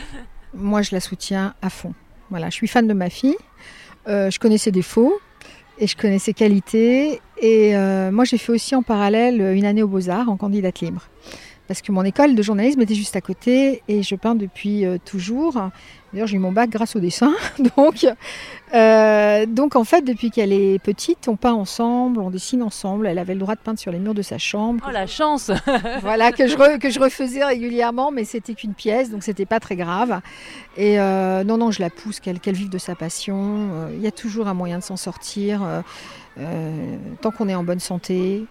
Moi 0.53 0.81
je 0.81 0.89
la 0.91 0.99
soutiens 0.99 1.53
à 1.61 1.69
fond. 1.69 1.93
Voilà, 2.29 2.49
je 2.49 2.55
suis 2.55 2.67
fan 2.67 2.85
de 2.85 2.93
ma 2.93 3.09
fille. 3.09 3.37
je 4.05 4.37
connais 4.37 4.57
ses 4.57 4.71
défauts, 4.71 5.13
et 5.79 5.87
je 5.87 5.95
connais 5.95 6.19
ses 6.19 6.33
qualités. 6.33 7.21
Et 7.37 7.75
euh, 7.75 8.11
moi, 8.11 8.25
j'ai 8.25 8.37
fait 8.37 8.51
aussi 8.51 8.75
en 8.75 8.83
parallèle 8.83 9.41
une 9.41 9.65
année 9.65 9.83
aux 9.83 9.87
Beaux-Arts 9.87 10.29
en 10.29 10.37
candidate 10.37 10.79
libre. 10.81 11.03
Parce 11.67 11.81
que 11.81 11.91
mon 11.91 12.03
école 12.03 12.35
de 12.35 12.41
journalisme 12.41 12.81
était 12.81 12.95
juste 12.95 13.15
à 13.15 13.21
côté 13.21 13.83
et 13.87 14.03
je 14.03 14.15
peins 14.15 14.35
depuis 14.35 14.85
euh, 14.85 14.97
toujours. 15.03 15.57
D'ailleurs, 16.13 16.27
j'ai 16.27 16.35
eu 16.35 16.39
mon 16.39 16.51
bac 16.51 16.69
grâce 16.69 16.95
au 16.95 16.99
dessin. 16.99 17.33
donc, 17.75 18.05
euh, 18.73 19.45
donc, 19.47 19.75
en 19.75 19.83
fait, 19.83 20.03
depuis 20.03 20.29
qu'elle 20.29 20.53
est 20.53 20.77
petite, 20.77 21.27
on 21.27 21.35
peint 21.35 21.53
ensemble, 21.53 22.19
on 22.19 22.29
dessine 22.29 22.61
ensemble. 22.61 23.07
Elle 23.07 23.17
avait 23.17 23.33
le 23.33 23.39
droit 23.39 23.55
de 23.55 23.59
peindre 23.59 23.79
sur 23.79 23.91
les 23.91 23.97
murs 23.97 24.13
de 24.13 24.21
sa 24.21 24.37
chambre. 24.37 24.85
Oh, 24.87 24.91
la 24.91 25.07
chance 25.07 25.49
Voilà, 26.01 26.31
que 26.31 26.47
je, 26.47 26.77
que 26.77 26.91
je 26.91 26.99
refaisais 26.99 27.43
régulièrement, 27.43 28.11
mais 28.11 28.25
c'était 28.25 28.53
qu'une 28.53 28.75
pièce, 28.75 29.09
donc 29.09 29.23
c'était 29.23 29.47
pas 29.47 29.59
très 29.59 29.75
grave. 29.75 30.21
Et 30.77 30.99
euh, 30.99 31.43
non, 31.43 31.57
non, 31.57 31.71
je 31.71 31.81
la 31.81 31.89
pousse, 31.89 32.19
qu'elle 32.19 32.39
vive 32.45 32.69
de 32.69 32.77
sa 32.77 32.93
passion. 32.93 33.35
Euh, 33.73 33.89
il 33.95 34.01
y 34.01 34.07
a 34.07 34.11
toujours 34.11 34.47
un 34.47 34.53
moyen 34.53 34.77
de 34.77 34.83
s'en 34.83 34.97
sortir, 34.97 35.61
tant 37.21 37.31
qu'on 37.31 37.49
est 37.49 37.55
en 37.55 37.63
bonne 37.63 37.79
santé, 37.79 38.45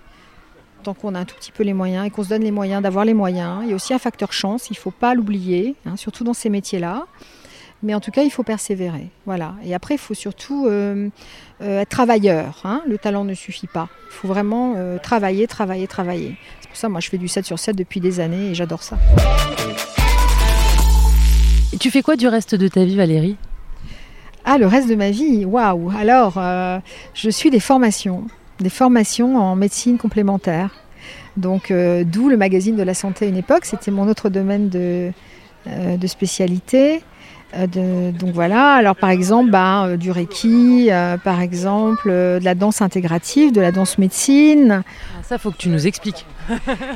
tant 0.83 0.95
qu'on 0.95 1.15
a 1.15 1.21
un 1.21 1.25
tout 1.25 1.37
petit 1.37 1.53
peu 1.53 1.63
les 1.63 1.73
moyens 1.73 2.07
et 2.07 2.11
qu'on 2.11 2.25
se 2.25 2.29
donne 2.29 2.43
les 2.43 2.51
moyens 2.51 2.83
d'avoir 2.83 3.05
les 3.05 3.15
moyens. 3.15 3.61
Il 3.63 3.71
y 3.71 3.73
a 3.73 3.77
aussi 3.77 3.95
un 3.95 3.99
facteur 3.99 4.33
chance, 4.33 4.69
il 4.69 4.75
ne 4.75 4.79
faut 4.79 4.91
pas 4.91 5.15
l'oublier, 5.15 5.75
hein, 5.87 5.97
surtout 5.97 6.25
dans 6.25 6.35
ces 6.35 6.51
métiers-là. 6.51 7.07
Mais 7.83 7.95
en 7.95 8.01
tout 8.01 8.13
cas, 8.13 8.23
il 8.23 8.31
faut 8.31 8.45
persévérer. 8.45 9.09
Voilà. 9.27 9.55
Et 9.65 9.75
après, 9.75 9.95
il 9.95 9.99
faut 9.99 10.15
surtout 10.15 10.67
euh, 10.69 11.09
euh, 11.63 11.81
être 11.81 11.89
travailleur. 11.89 12.61
Hein. 12.65 12.83
Le 12.87 12.97
talent 12.97 13.25
ne 13.25 13.35
suffit 13.35 13.67
pas. 13.67 13.89
Il 14.07 14.13
faut 14.13 14.29
vraiment 14.29 14.75
euh, 14.77 14.99
travailler, 14.99 15.49
travailler, 15.49 15.89
travailler. 15.89 16.37
C'est 16.61 16.69
pour 16.69 16.77
ça, 16.77 16.89
moi, 16.89 17.01
je 17.01 17.09
fais 17.09 17.19
du 17.19 17.27
7 17.27 17.45
sur 17.45 17.59
7 17.59 17.75
depuis 17.75 17.99
des 17.99 18.21
années 18.21 18.51
et 18.51 18.55
j'adore 18.55 18.85
ça. 18.85 18.99
Et 21.73 21.79
tu 21.79 21.91
fais 21.91 22.03
quoi 22.03 22.15
du 22.15 22.29
reste 22.29 22.55
de 22.55 22.69
ta 22.69 22.85
vie, 22.85 22.97
Valérie? 22.97 23.37
Ah, 24.45 24.59
le 24.59 24.67
reste 24.67 24.89
de 24.89 24.95
ma 24.95 25.11
vie? 25.11 25.45
Waouh 25.45 25.91
Alors, 25.99 26.35
je 27.15 27.31
suis 27.31 27.51
des 27.51 27.61
formations. 27.61 28.27
Des 28.63 28.71
formations 28.71 29.37
en 29.37 29.57
médecine 29.57 29.99
complémentaire. 29.99 30.71
Donc, 31.37 31.73
d'où 31.73 32.29
le 32.29 32.37
magazine 32.37 32.77
de 32.77 32.83
la 32.83 32.95
santé 32.95 33.25
à 33.27 33.29
une 33.29 33.37
époque. 33.37 33.65
C'était 33.65 33.91
mon 33.91 34.09
autre 34.09 34.29
domaine 34.29 34.69
de, 34.69 35.11
de 35.67 36.07
spécialité. 36.07 37.03
Euh, 37.55 38.13
donc 38.13 38.33
voilà, 38.33 38.75
alors 38.75 38.97
par 38.97 39.11
exemple 39.11 39.51
bah, 39.51 39.85
euh, 39.85 39.97
du 39.97 40.11
Reiki, 40.11 40.89
euh, 40.91 41.19
par 41.19 41.41
exemple 41.41 42.11
de 42.11 42.41
la 42.43 42.55
danse 42.55 42.81
intégrative, 42.81 43.53
de 43.53 43.61
la 43.61 43.73
danse 43.73 43.99
médecine. 43.99 44.83
Ah, 45.19 45.23
ça, 45.23 45.39
faut 45.39 45.51
que 45.51 45.59
tu 45.59 45.69
nous 45.69 45.87
expliques. 45.87 46.25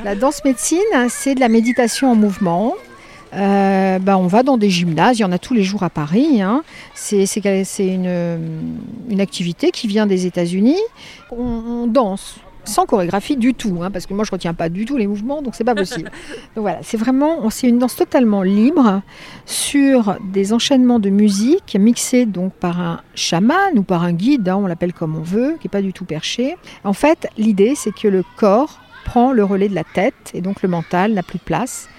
la 0.03 0.15
danse 0.15 0.43
médecine, 0.43 0.79
c'est 1.09 1.35
de 1.35 1.39
la 1.39 1.49
méditation 1.49 2.11
en 2.11 2.15
mouvement. 2.15 2.73
Bah, 3.37 4.17
on 4.17 4.27
va 4.27 4.43
dans 4.43 4.57
des 4.57 4.69
gymnases, 4.69 5.19
il 5.19 5.21
y 5.21 5.25
en 5.25 5.31
a 5.31 5.39
tous 5.39 5.53
les 5.53 5.63
jours 5.63 5.83
à 5.83 5.89
Paris. 5.89 6.41
Hein. 6.41 6.63
C'est 6.93 7.25
une, 7.79 8.39
une, 9.09 9.21
activité 9.21 9.71
qui 9.71 9.87
vient 9.87 10.07
des 10.07 10.25
États-Unis. 10.25 10.79
on 11.31 11.87
danse, 11.87 12.39
sans 12.67 12.85
chorégraphie 12.85 13.37
du 13.37 13.53
tout, 13.53 13.79
hein, 13.81 13.91
parce 13.91 14.05
que 14.05 14.13
moi 14.13 14.25
je 14.25 14.31
retiens 14.31 14.53
pas 14.53 14.69
du 14.69 14.85
tout 14.85 14.97
les 14.97 15.07
mouvements, 15.07 15.41
donc 15.41 15.55
c'est 15.55 15.63
pas 15.63 15.75
possible. 15.75 16.11
donc 16.55 16.63
voilà, 16.63 16.79
c'est 16.83 16.97
vraiment, 16.97 17.49
c'est 17.49 17.67
une 17.67 17.79
danse 17.79 17.95
totalement 17.95 18.43
libre 18.43 19.01
sur 19.45 20.17
des 20.31 20.53
enchaînements 20.53 20.99
de 20.99 21.09
musique 21.09 21.75
mixés 21.79 22.25
donc 22.25 22.53
par 22.53 22.79
un 22.79 23.01
chaman 23.15 23.77
ou 23.77 23.83
par 23.83 24.03
un 24.03 24.13
guide, 24.13 24.49
hein, 24.49 24.57
on 24.57 24.67
l'appelle 24.67 24.93
comme 24.93 25.15
on 25.15 25.21
veut, 25.21 25.57
qui 25.59 25.67
est 25.67 25.69
pas 25.69 25.81
du 25.81 25.93
tout 25.93 26.05
perché. 26.05 26.57
En 26.83 26.93
fait, 26.93 27.27
l'idée 27.37 27.73
c'est 27.75 27.93
que 27.93 28.07
le 28.07 28.23
corps 28.35 28.79
prend 29.05 29.31
le 29.31 29.43
relais 29.43 29.69
de 29.69 29.75
la 29.75 29.85
tête 29.85 30.31
et 30.33 30.41
donc 30.41 30.61
le 30.61 30.69
mental 30.69 31.13
n'a 31.13 31.23
plus 31.23 31.39
de 31.39 31.43
place. 31.43 31.89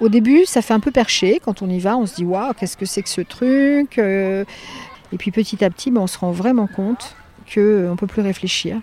Au 0.00 0.08
début, 0.08 0.44
ça 0.44 0.62
fait 0.62 0.74
un 0.74 0.80
peu 0.80 0.90
perché. 0.90 1.40
Quand 1.44 1.62
on 1.62 1.68
y 1.68 1.80
va, 1.80 1.96
on 1.96 2.06
se 2.06 2.14
dit 2.14 2.24
waouh, 2.24 2.52
qu'est-ce 2.54 2.76
que 2.76 2.86
c'est 2.86 3.02
que 3.02 3.08
ce 3.08 3.20
truc 3.20 3.98
euh. 3.98 4.44
Et 5.12 5.16
puis 5.16 5.30
petit 5.30 5.64
à 5.64 5.70
petit, 5.70 5.90
ben, 5.90 6.02
on 6.02 6.06
se 6.06 6.18
rend 6.18 6.30
vraiment 6.32 6.66
compte 6.66 7.16
qu'on 7.52 7.60
ne 7.60 7.96
peut 7.96 8.06
plus 8.06 8.22
réfléchir 8.22 8.80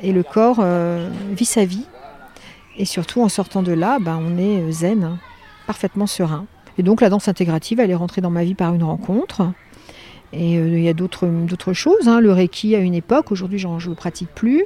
et 0.00 0.12
le 0.12 0.22
corps 0.22 0.58
euh, 0.60 1.10
vit 1.30 1.44
sa 1.44 1.64
vie. 1.64 1.86
Et 2.76 2.84
surtout, 2.84 3.22
en 3.22 3.28
sortant 3.28 3.62
de 3.62 3.72
là, 3.72 3.98
ben, 4.00 4.20
on 4.20 4.36
est 4.38 4.60
euh, 4.60 4.70
zen, 4.70 5.04
hein, 5.04 5.18
parfaitement 5.66 6.06
serein. 6.06 6.46
Et 6.78 6.82
donc, 6.82 7.00
la 7.00 7.08
danse 7.08 7.28
intégrative, 7.28 7.80
elle 7.80 7.90
est 7.90 7.96
rentrée 7.96 8.20
dans 8.20 8.30
ma 8.30 8.44
vie 8.44 8.54
par 8.54 8.74
une 8.74 8.82
rencontre. 8.82 9.50
Et 10.32 10.58
euh, 10.58 10.68
il 10.68 10.82
y 10.82 10.88
a 10.88 10.92
d'autres, 10.92 11.26
d'autres 11.26 11.72
choses. 11.72 12.08
Hein. 12.08 12.20
Le 12.20 12.32
reiki 12.32 12.74
à 12.74 12.80
une 12.80 12.94
époque, 12.94 13.32
aujourd'hui, 13.32 13.58
je 13.58 13.66
ne 13.66 13.78
le 13.78 13.94
pratique 13.94 14.28
plus. 14.34 14.64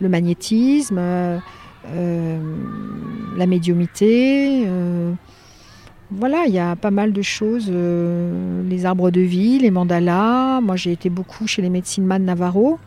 Le 0.00 0.08
magnétisme, 0.08 0.98
la 1.84 3.46
médiumité. 3.46 4.66
voilà, 6.10 6.44
il 6.46 6.54
y 6.54 6.58
a 6.58 6.76
pas 6.76 6.90
mal 6.90 7.12
de 7.12 7.22
choses. 7.22 7.70
les 7.70 8.86
arbres 8.86 9.10
de 9.10 9.20
vie, 9.20 9.58
les 9.58 9.70
mandalas. 9.70 10.60
Moi, 10.60 10.76
j'ai 10.76 10.92
été 10.92 11.10
beaucoup 11.10 11.46
chez 11.46 11.62
les 11.62 11.70
médecines 11.70 12.04
Man 12.04 12.24
Navarro 12.24 12.78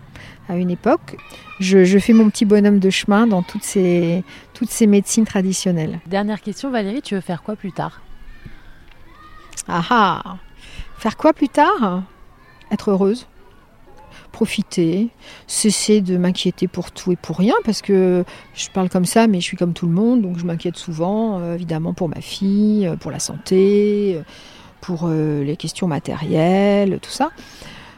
à 0.50 0.58
une 0.58 0.70
époque. 0.70 1.18
Je, 1.60 1.98
fais 2.00 2.14
mon 2.14 2.30
petit 2.30 2.46
bonhomme 2.46 2.80
de 2.80 2.90
chemin 2.90 3.28
dans 3.28 3.42
toutes 3.44 3.64
ces, 3.64 4.24
toutes 4.54 4.70
ces 4.70 4.88
médecines 4.88 5.26
traditionnelles. 5.26 6.00
Dernière 6.08 6.42
question, 6.42 6.70
Valérie, 6.70 7.02
tu 7.02 7.16
veux 7.16 7.22
faire 7.22 7.44
quoi 7.44 7.56
plus 7.56 7.72
tard? 7.72 8.02
Ah 9.68 9.84
ah 9.90 10.38
Faire 10.98 11.16
quoi 11.16 11.34
plus 11.34 11.50
tard? 11.50 12.04
Être 12.72 12.92
heureuse 12.92 13.28
profiter, 14.34 15.10
cesser 15.48 16.02
de 16.02 16.17
m'inquiéter 16.17 16.67
pour 16.67 16.91
tout 16.91 17.13
et 17.13 17.15
pour 17.15 17.38
rien, 17.38 17.54
parce 17.63 17.82
que 17.82 18.26
je 18.56 18.67
parle 18.69 18.89
comme 18.89 19.06
ça, 19.06 19.28
mais 19.28 19.39
je 19.39 19.46
suis 19.46 19.56
comme 19.56 19.74
tout 19.74 19.86
le 19.86 19.93
monde, 19.93 20.22
donc 20.22 20.38
je 20.38 20.46
m'inquiète 20.46 20.76
souvent, 20.76 21.39
euh, 21.39 21.54
évidemment, 21.54 21.93
pour 21.93 22.10
ma 22.10 22.19
fille, 22.19 22.88
euh, 22.88 22.98
pour 22.98 23.12
la 23.12 23.19
santé, 23.19 24.15
euh, 24.17 24.24
pour 24.82 25.08
les 25.08 25.56
questions 25.56 25.88
matérielles, 25.88 27.00
tout 27.02 27.10
ça. 27.10 27.30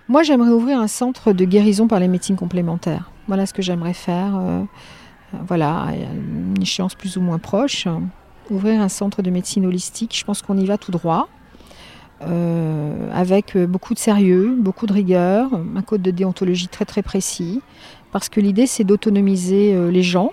Moi, 0.07 0.21
j'aimerais 0.21 0.51
ouvrir 0.51 0.79
un 0.79 0.87
centre 0.87 1.31
de 1.33 1.43
guérison 1.43 1.87
par 1.87 1.99
les 1.99 2.07
médecines 2.07 2.35
complémentaires. 2.35 3.09
Voilà 3.27 3.47
ce 3.47 3.53
que 3.55 3.63
j'aimerais 3.63 3.95
faire. 3.95 4.39
Voilà, 5.47 5.87
une 6.13 6.61
échéance 6.61 6.93
plus 6.93 7.17
ou 7.17 7.21
moins 7.21 7.39
proche. 7.39 7.87
Ouvrir 8.51 8.81
un 8.81 8.89
centre 8.89 9.23
de 9.23 9.31
médecine 9.31 9.65
holistique, 9.65 10.15
je 10.15 10.23
pense 10.23 10.43
qu'on 10.43 10.59
y 10.59 10.65
va 10.67 10.77
tout 10.77 10.91
droit. 10.91 11.27
Euh, 12.21 13.09
avec 13.13 13.57
beaucoup 13.57 13.93
de 13.93 13.99
sérieux, 13.99 14.55
beaucoup 14.57 14.85
de 14.85 14.93
rigueur, 14.93 15.49
un 15.75 15.81
code 15.81 16.01
de 16.01 16.11
déontologie 16.11 16.67
très 16.67 16.85
très 16.85 17.01
précis, 17.01 17.61
parce 18.11 18.29
que 18.29 18.39
l'idée 18.39 18.67
c'est 18.67 18.83
d'autonomiser 18.83 19.73
euh, 19.73 19.91
les 19.91 20.01
gens. 20.01 20.31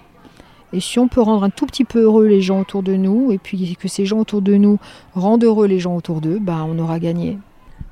Et 0.72 0.80
si 0.80 0.98
on 0.98 1.08
peut 1.08 1.20
rendre 1.20 1.44
un 1.44 1.50
tout 1.50 1.66
petit 1.66 1.84
peu 1.84 2.02
heureux 2.02 2.26
les 2.26 2.40
gens 2.40 2.60
autour 2.60 2.82
de 2.82 2.94
nous, 2.94 3.30
et 3.32 3.38
puis 3.38 3.76
que 3.78 3.88
ces 3.88 4.06
gens 4.06 4.18
autour 4.18 4.42
de 4.42 4.54
nous 4.54 4.78
rendent 5.14 5.44
heureux 5.44 5.66
les 5.66 5.80
gens 5.80 5.96
autour 5.96 6.20
d'eux, 6.20 6.38
ben 6.40 6.66
on 6.68 6.78
aura 6.78 6.98
gagné. 6.98 7.38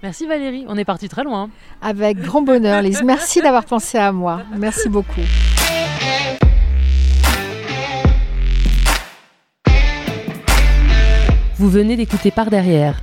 Merci 0.03 0.26
Valérie, 0.26 0.64
on 0.66 0.76
est 0.79 0.85
parti 0.85 1.09
très 1.09 1.24
loin. 1.24 1.50
Avec 1.83 2.18
grand 2.18 2.40
bonheur, 2.42 2.81
Lise. 2.81 3.03
Merci 3.03 3.42
d'avoir 3.42 3.64
pensé 3.64 3.98
à 3.98 4.12
moi. 4.12 4.42
Merci 4.57 4.88
beaucoup. 4.88 5.20
Vous 11.59 11.68
venez 11.68 11.96
d'écouter 11.96 12.31
Par 12.31 12.48
derrière, 12.48 13.03